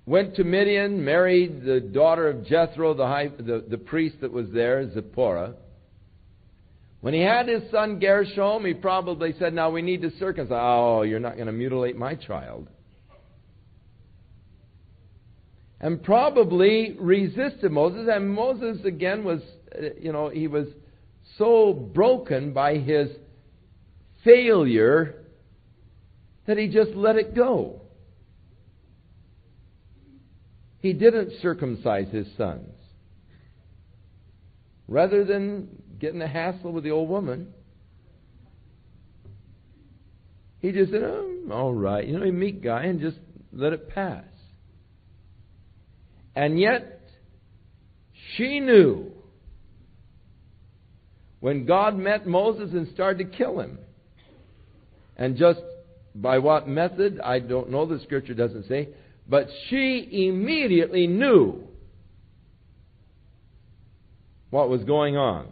[0.06, 4.46] went to Midian, married the daughter of Jethro, the, high, the, the priest that was
[4.52, 5.54] there, Zipporah.
[7.00, 10.56] When he had his son Gershom, he probably said, Now we need to circumcise.
[10.56, 12.68] Oh, you're not going to mutilate my child.
[15.80, 18.08] And probably resisted Moses.
[18.08, 19.40] And Moses, again, was,
[20.00, 20.68] you know, he was
[21.38, 23.08] so broken by his
[24.22, 25.24] failure
[26.46, 27.81] that he just let it go.
[30.82, 32.68] He didn't circumcise his sons.
[34.88, 35.68] Rather than
[36.00, 37.54] getting a hassle with the old woman,
[40.58, 43.16] he just said, oh, all right, you know, a meek guy, and just
[43.52, 44.24] let it pass.
[46.34, 47.00] And yet,
[48.36, 49.12] she knew
[51.38, 53.78] when God met Moses and started to kill him.
[55.16, 55.60] And just
[56.14, 58.88] by what method, I don't know, the scripture doesn't say,
[59.32, 61.66] but she immediately knew
[64.50, 65.48] what was going on.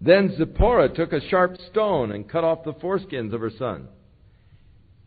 [0.00, 3.86] Then Zipporah took a sharp stone and cut off the foreskins of her son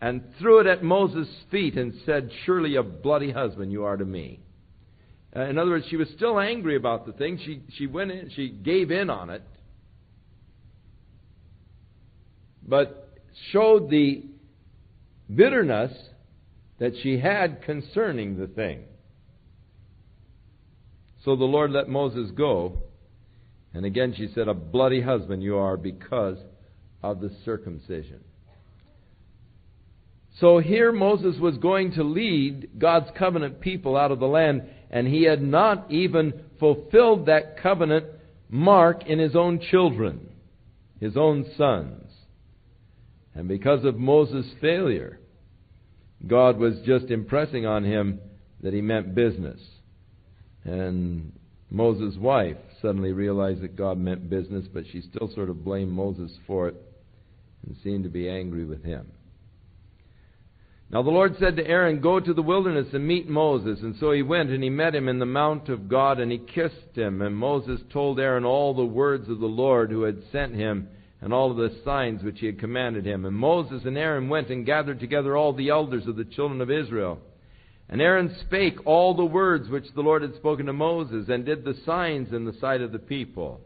[0.02, 4.06] and threw it at Moses' feet and said, Surely a bloody husband you are to
[4.06, 4.42] me.
[5.36, 7.40] Uh, in other words, she was still angry about the thing.
[7.44, 9.42] She, she went in, she gave in on it,
[12.68, 13.10] but
[13.52, 14.26] showed the
[15.34, 15.92] bitterness
[16.80, 18.84] that she had concerning the thing.
[21.24, 22.84] So the Lord let Moses go.
[23.74, 26.38] And again she said, A bloody husband you are because
[27.02, 28.20] of the circumcision.
[30.40, 35.08] So here Moses was going to lead God's covenant people out of the land, and
[35.08, 38.06] he had not even fulfilled that covenant
[38.50, 40.30] mark in his own children,
[41.00, 42.12] his own sons.
[43.36, 45.20] And because of Moses' failure,
[46.26, 48.20] God was just impressing on him
[48.62, 49.60] that he meant business.
[50.64, 51.34] And
[51.70, 56.32] Moses' wife suddenly realized that God meant business, but she still sort of blamed Moses
[56.48, 56.76] for it
[57.66, 59.12] and seemed to be angry with him.
[60.90, 63.80] Now the Lord said to Aaron, Go to the wilderness and meet Moses.
[63.82, 66.38] And so he went and he met him in the mount of God and he
[66.38, 67.22] kissed him.
[67.22, 70.88] And Moses told Aaron all the words of the Lord who had sent him
[71.24, 73.24] and all of the signs which he had commanded him.
[73.24, 76.70] And Moses and Aaron went and gathered together all the elders of the children of
[76.70, 77.18] Israel.
[77.88, 81.64] And Aaron spake all the words which the Lord had spoken to Moses, and did
[81.64, 83.62] the signs in the sight of the people.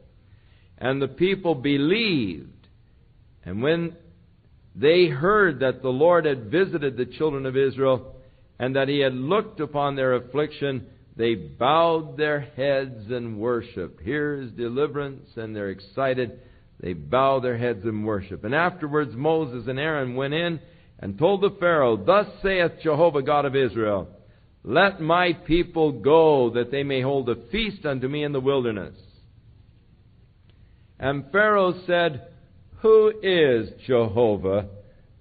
[0.78, 2.68] And the people believed.
[3.44, 3.96] And when
[4.76, 8.18] they heard that the Lord had visited the children of Israel,
[8.60, 10.86] and that he had looked upon their affliction,
[11.16, 14.00] they bowed their heads and worshiped.
[14.04, 16.40] Here is deliverance, and they're excited.
[16.80, 18.44] They bow their heads in worship.
[18.44, 20.60] And afterwards Moses and Aaron went in
[21.00, 24.10] and told the Pharaoh, Thus saith Jehovah God of Israel,
[24.64, 28.96] Let my people go, that they may hold a feast unto me in the wilderness.
[31.00, 32.28] And Pharaoh said,
[32.82, 34.68] Who is Jehovah,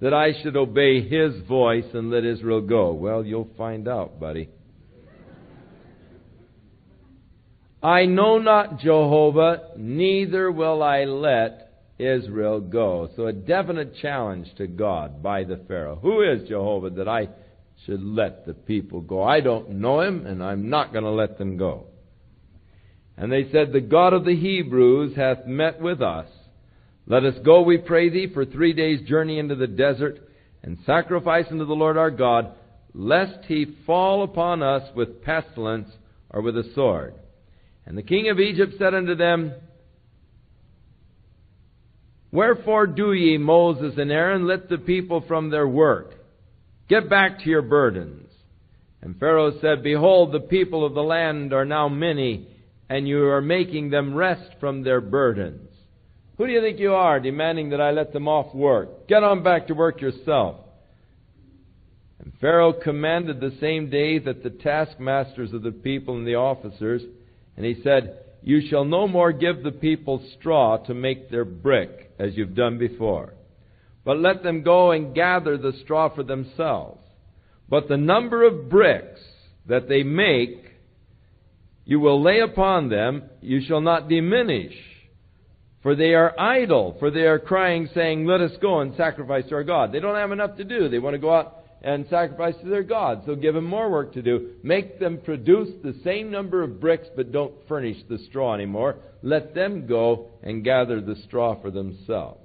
[0.00, 2.92] that I should obey his voice and let Israel go?
[2.92, 4.50] Well, you'll find out, buddy.
[7.86, 13.10] I know not Jehovah, neither will I let Israel go.
[13.14, 15.94] So a definite challenge to God by the Pharaoh.
[16.02, 17.28] Who is Jehovah that I
[17.84, 19.22] should let the people go?
[19.22, 21.84] I don't know him, and I'm not going to let them go.
[23.16, 26.26] And they said, The God of the Hebrews hath met with us.
[27.06, 30.28] Let us go, we pray thee, for three days' journey into the desert,
[30.64, 32.50] and sacrifice unto the Lord our God,
[32.94, 35.88] lest he fall upon us with pestilence
[36.30, 37.14] or with a sword.
[37.86, 39.54] And the king of Egypt said unto them,
[42.32, 46.14] Wherefore do ye, Moses and Aaron, let the people from their work?
[46.88, 48.28] Get back to your burdens.
[49.00, 52.48] And Pharaoh said, Behold, the people of the land are now many,
[52.88, 55.70] and you are making them rest from their burdens.
[56.36, 59.08] Who do you think you are, demanding that I let them off work?
[59.08, 60.56] Get on back to work yourself.
[62.18, 67.02] And Pharaoh commanded the same day that the taskmasters of the people and the officers,
[67.56, 72.12] and he said, You shall no more give the people straw to make their brick
[72.18, 73.34] as you've done before.
[74.04, 77.00] But let them go and gather the straw for themselves.
[77.68, 79.20] But the number of bricks
[79.66, 80.64] that they make,
[81.84, 84.74] you will lay upon them, you shall not diminish.
[85.82, 89.56] For they are idle, for they are crying, saying, Let us go and sacrifice to
[89.56, 89.92] our God.
[89.92, 90.88] They don't have enough to do.
[90.88, 93.22] They want to go out and sacrifice to their God.
[93.26, 94.54] So give them more work to do.
[94.62, 98.96] Make them produce the same number of bricks, but don't furnish the straw anymore.
[99.22, 102.40] Let them go and gather the straw for themselves.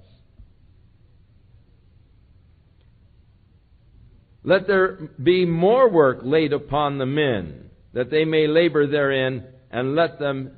[4.44, 9.96] Let there be more work laid upon the men, that they may labor therein, and
[9.96, 10.52] let them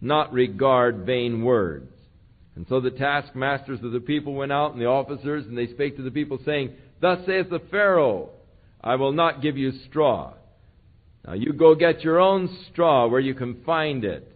[0.00, 1.92] not regard vain words.
[2.56, 5.96] And so the taskmasters of the people went out, and the officers, and they spake
[5.96, 8.30] to the people, saying, Thus saith the Pharaoh,
[8.82, 10.34] I will not give you straw.
[11.26, 14.30] Now you go get your own straw where you can find it,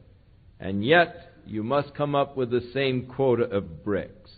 [0.60, 4.30] and yet you must come up with the same quota of bricks.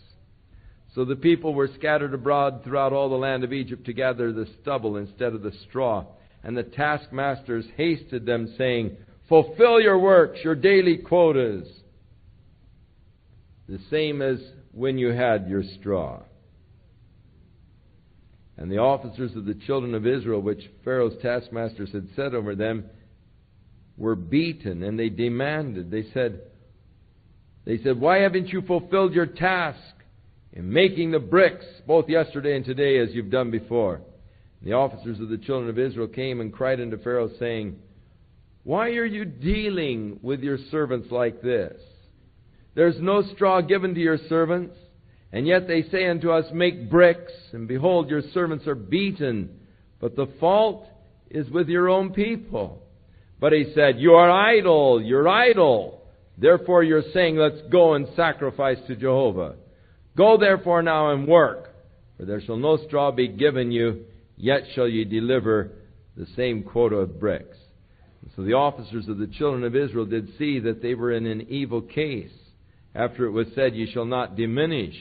[0.95, 4.47] So the people were scattered abroad throughout all the land of Egypt to gather the
[4.61, 6.05] stubble instead of the straw.
[6.43, 8.97] And the taskmasters hasted them, saying,
[9.29, 11.67] Fulfill your works, your daily quotas,
[13.67, 14.39] the same as
[14.71, 16.21] when you had your straw.
[18.57, 22.85] And the officers of the children of Israel, which Pharaoh's taskmasters had set over them,
[23.97, 26.41] were beaten, and they demanded, they said,
[27.65, 29.79] they said, Why haven't you fulfilled your task
[30.53, 33.95] in making the bricks, both yesterday and today, as you've done before?
[33.95, 37.77] And the officers of the children of Israel came and cried unto Pharaoh, saying,
[38.63, 41.79] Why are you dealing with your servants like this?
[42.73, 44.75] There's no straw given to your servants,
[45.31, 49.59] and yet they say unto us, Make bricks, and behold, your servants are beaten,
[49.99, 50.87] but the fault
[51.29, 52.81] is with your own people.
[53.39, 56.01] But he said, You are idle, you're idle.
[56.37, 59.55] Therefore you're saying, Let's go and sacrifice to Jehovah.
[60.15, 61.69] Go therefore now and work,
[62.17, 64.05] for there shall no straw be given you,
[64.37, 65.71] yet shall ye deliver
[66.15, 67.57] the same quota of bricks.
[68.21, 71.27] And so the officers of the children of Israel did see that they were in
[71.27, 72.31] an evil case
[72.95, 74.95] after it was said, You shall not diminish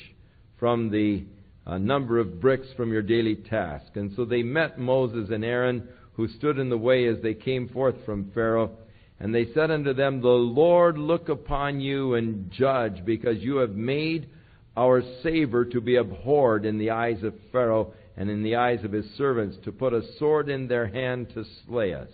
[0.58, 1.24] from the
[1.66, 3.96] uh, number of bricks from your daily task.
[3.96, 7.68] And so they met Moses and Aaron, who stood in the way as they came
[7.68, 8.70] forth from Pharaoh.
[9.18, 13.70] And they said unto them, The Lord look upon you and judge, because you have
[13.70, 14.28] made
[14.76, 18.92] our savor to be abhorred in the eyes of Pharaoh and in the eyes of
[18.92, 22.08] his servants, to put a sword in their hand to slay us.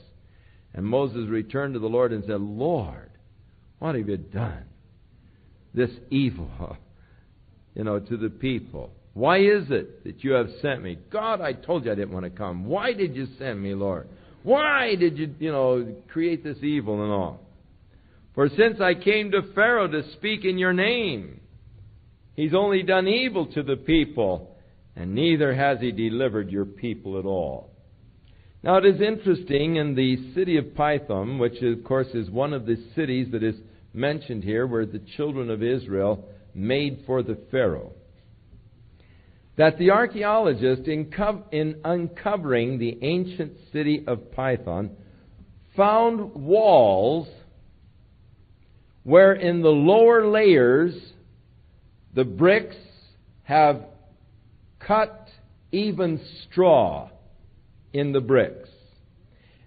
[0.75, 3.11] And Moses returned to the Lord and said, Lord,
[3.79, 4.65] what have you done?
[5.75, 6.77] this evil,
[7.75, 8.91] you know, to the people.
[9.15, 10.99] Why is it that you have sent me?
[11.11, 12.65] God, I told you I didn't want to come.
[12.65, 14.09] Why did you send me, Lord?
[14.43, 17.41] Why did you, you know, create this evil and all?
[18.35, 21.41] For since I came to Pharaoh to speak in your name,
[22.35, 24.57] he's only done evil to the people,
[24.97, 27.71] and neither has he delivered your people at all.
[28.65, 32.65] Now it is interesting in the city of Pithom, which of course is one of
[32.65, 33.57] the cities that is
[33.93, 37.93] mentioned here where the children of Israel made for the Pharaoh.
[39.57, 41.13] That the archaeologist, in,
[41.51, 44.91] in uncovering the ancient city of Pithom,
[45.77, 47.29] found walls
[49.05, 50.95] where in the lower layers
[52.15, 52.77] the bricks
[53.43, 53.85] have
[54.79, 55.29] cut
[55.71, 57.11] even straw
[57.93, 58.69] in the bricks.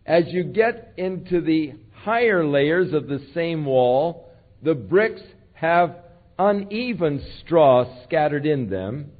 [0.06, 4.30] As you get into the higher layers of the same wall,
[4.62, 5.22] the bricks
[5.54, 5.96] have
[6.38, 9.12] uneven straw scattered in them.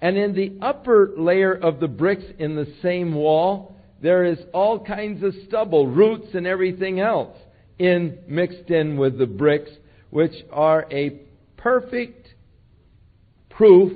[0.00, 4.84] And in the upper layer of the bricks in the same wall, there is all
[4.84, 7.36] kinds of stubble, roots, and everything else
[7.78, 9.70] in mixed in with the bricks,
[10.10, 11.20] which are a
[11.56, 12.28] perfect
[13.48, 13.92] proof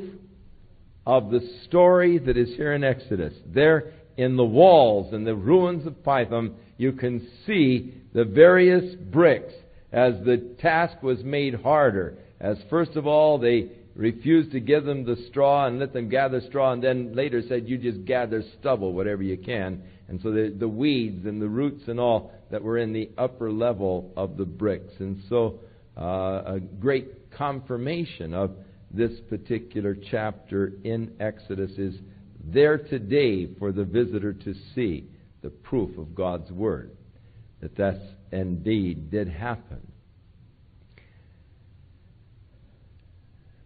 [1.06, 3.34] of the story that is here in Exodus.
[3.46, 9.52] There in the walls and the ruins of Pithom, you can see the various bricks
[9.92, 12.18] as the task was made harder.
[12.40, 16.40] As first of all, they refused to give them the straw and let them gather
[16.40, 19.82] straw, and then later said, You just gather stubble, whatever you can.
[20.08, 23.50] And so the, the weeds and the roots and all that were in the upper
[23.52, 24.94] level of the bricks.
[25.00, 25.60] And so
[25.96, 28.52] uh, a great confirmation of
[28.90, 31.94] this particular chapter in Exodus is
[32.42, 35.08] there today for the visitor to see
[35.42, 36.96] the proof of God's Word
[37.60, 38.00] that that
[38.32, 39.80] indeed did happen.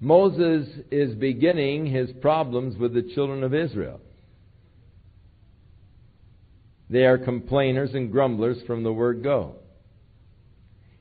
[0.03, 4.01] Moses is beginning his problems with the children of Israel.
[6.91, 9.57] They are complainers and grumblers from the word go.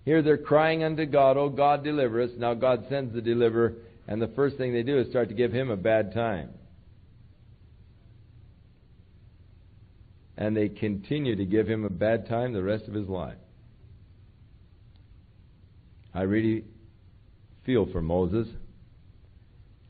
[0.05, 2.29] Here they're crying unto God, Oh God, deliver us.
[2.37, 3.73] Now God sends the deliverer,
[4.07, 6.51] and the first thing they do is start to give him a bad time.
[10.41, 13.37] and they continue to give him a bad time the rest of his life.
[16.15, 16.63] I really
[17.63, 18.47] feel for Moses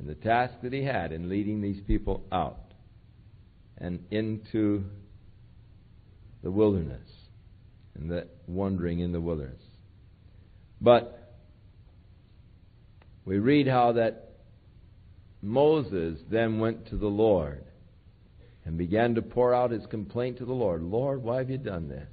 [0.02, 2.74] and the task that he had in leading these people out
[3.78, 4.84] and into
[6.42, 7.08] the wilderness
[7.94, 9.62] and the wandering in the wilderness.
[10.82, 11.36] But
[13.26, 14.32] we read how that
[15.44, 17.64] Moses then went to the Lord
[18.66, 21.88] and began to pour out his complaint to the Lord Lord, why have you done
[21.88, 22.10] this?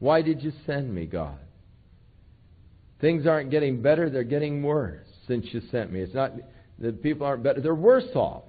[0.00, 1.38] Why did you send me, God?
[3.00, 6.00] Things aren't getting better, they're getting worse since you sent me.
[6.00, 6.32] It's not
[6.78, 8.44] that people aren't better, they're worse off.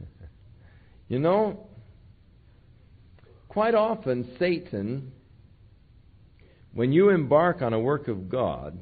[1.08, 1.66] you know,
[3.48, 5.12] quite often Satan,
[6.74, 8.78] when you embark on a work of God,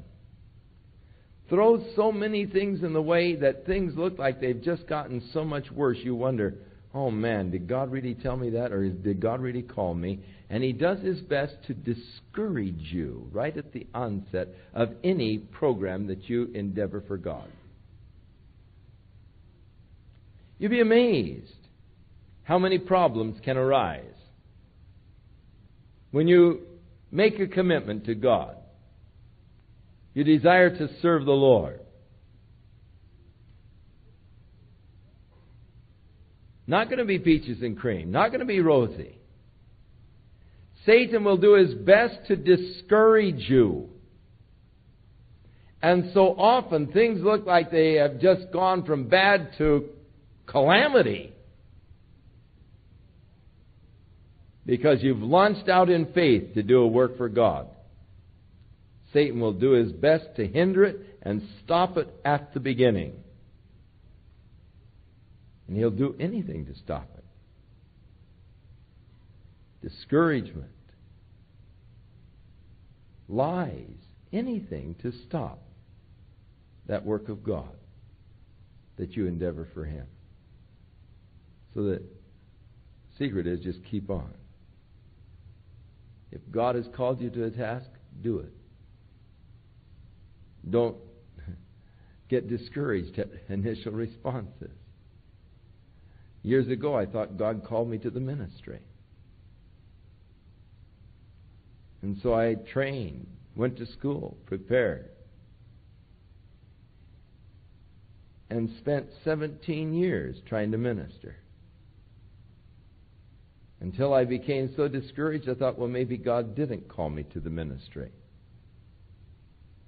[1.49, 5.45] throws so many things in the way that things look like they've just gotten so
[5.45, 5.99] much worse.
[6.01, 6.55] You wonder,
[6.95, 8.73] oh man, did God really tell me that?
[8.73, 10.21] Or did God really call me?
[10.49, 16.07] And he does his best to discourage you right at the onset of any program
[16.07, 17.49] that you endeavor for God.
[20.61, 21.55] You'd be amazed
[22.43, 24.05] how many problems can arise
[26.11, 26.61] when you
[27.11, 28.57] make a commitment to God.
[30.13, 31.81] You desire to serve the Lord.
[36.67, 38.11] Not going to be peaches and cream.
[38.11, 39.19] Not going to be rosy.
[40.85, 43.89] Satan will do his best to discourage you.
[45.81, 49.89] And so often things look like they have just gone from bad to
[50.51, 51.33] calamity.
[54.67, 57.69] Because you've launched out in faith to do a work for God.
[59.13, 63.15] Satan will do his best to hinder it and stop it at the beginning.
[65.67, 67.25] And he'll do anything to stop it.
[69.89, 70.71] Discouragement,
[73.29, 73.87] lies,
[74.33, 75.63] anything to stop
[76.87, 77.71] that work of God
[78.99, 80.07] that you endeavor for Him.
[81.75, 82.03] So the
[83.19, 84.35] secret is just keep on.
[86.33, 87.89] If God has called you to a task,
[88.23, 88.53] do it.
[90.69, 90.97] Don't
[92.29, 94.71] get discouraged at initial responses.
[96.43, 98.81] Years ago, I thought God called me to the ministry.
[102.03, 105.11] And so I trained, went to school, prepared,
[108.49, 111.37] and spent 17 years trying to minister.
[113.81, 117.51] Until I became so discouraged, I thought, well, maybe God didn't call me to the
[117.51, 118.11] ministry.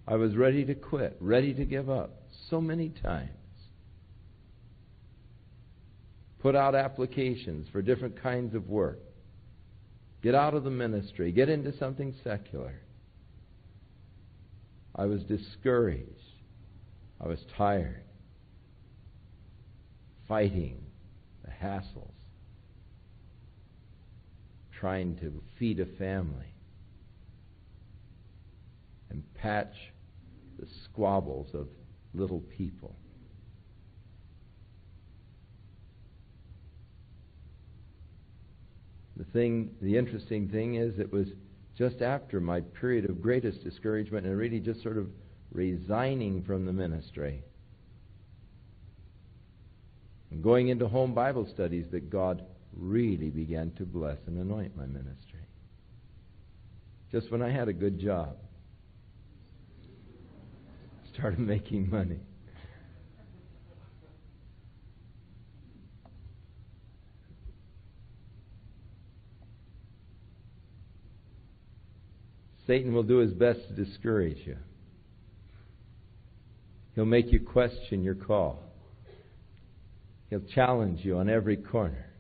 [0.09, 3.31] I was ready to quit, ready to give up so many times.
[6.40, 8.98] Put out applications for different kinds of work.
[10.23, 11.31] Get out of the ministry.
[11.31, 12.81] Get into something secular.
[14.94, 16.09] I was discouraged.
[17.20, 18.05] I was tired.
[20.27, 20.82] Fighting
[21.44, 22.21] the hassles.
[24.82, 26.52] Trying to feed a family.
[29.10, 29.76] And patch
[30.59, 31.68] the squabbles of
[32.14, 32.96] little people.
[39.16, 41.28] The thing, the interesting thing is, it was
[41.78, 45.06] just after my period of greatest discouragement and really just sort of
[45.52, 47.44] resigning from the ministry
[50.32, 52.42] and going into home Bible studies that God
[52.76, 55.40] really began to bless and anoint my ministry.
[57.10, 58.36] Just when I had a good job,
[61.12, 62.20] started making money.
[72.66, 74.56] Satan will do his best to discourage you.
[76.94, 78.62] He'll make you question your call.
[80.30, 82.11] He'll challenge you on every corner.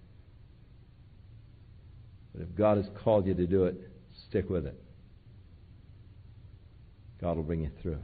[2.34, 3.76] But if God has called you to do it,
[4.28, 4.80] stick with it.
[7.20, 8.00] God will bring you through.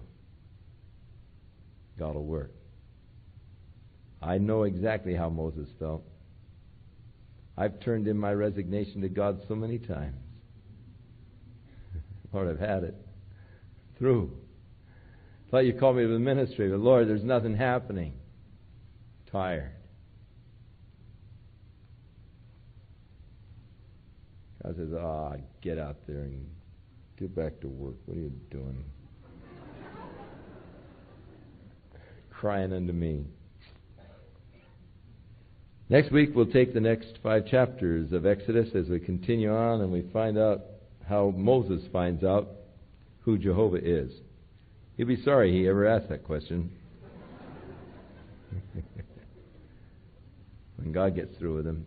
[1.98, 2.52] God will work.
[4.22, 6.02] I know exactly how Moses felt.
[7.56, 10.22] I've turned in my resignation to God so many times.
[12.32, 12.94] Lord, I've had it.
[13.98, 14.30] Through.
[15.50, 18.12] Thought you called me to the ministry, but Lord, there's nothing happening.
[19.32, 19.72] Tired.
[24.68, 26.46] God says, Ah, oh, get out there and
[27.18, 27.94] get back to work.
[28.04, 28.84] What are you doing?
[32.30, 33.24] Crying unto me.
[35.88, 39.90] Next week, we'll take the next five chapters of Exodus as we continue on and
[39.90, 40.60] we find out
[41.08, 42.48] how Moses finds out
[43.20, 44.12] who Jehovah is.
[44.98, 46.70] He'll be sorry he ever asked that question.
[50.76, 51.86] when God gets through with him.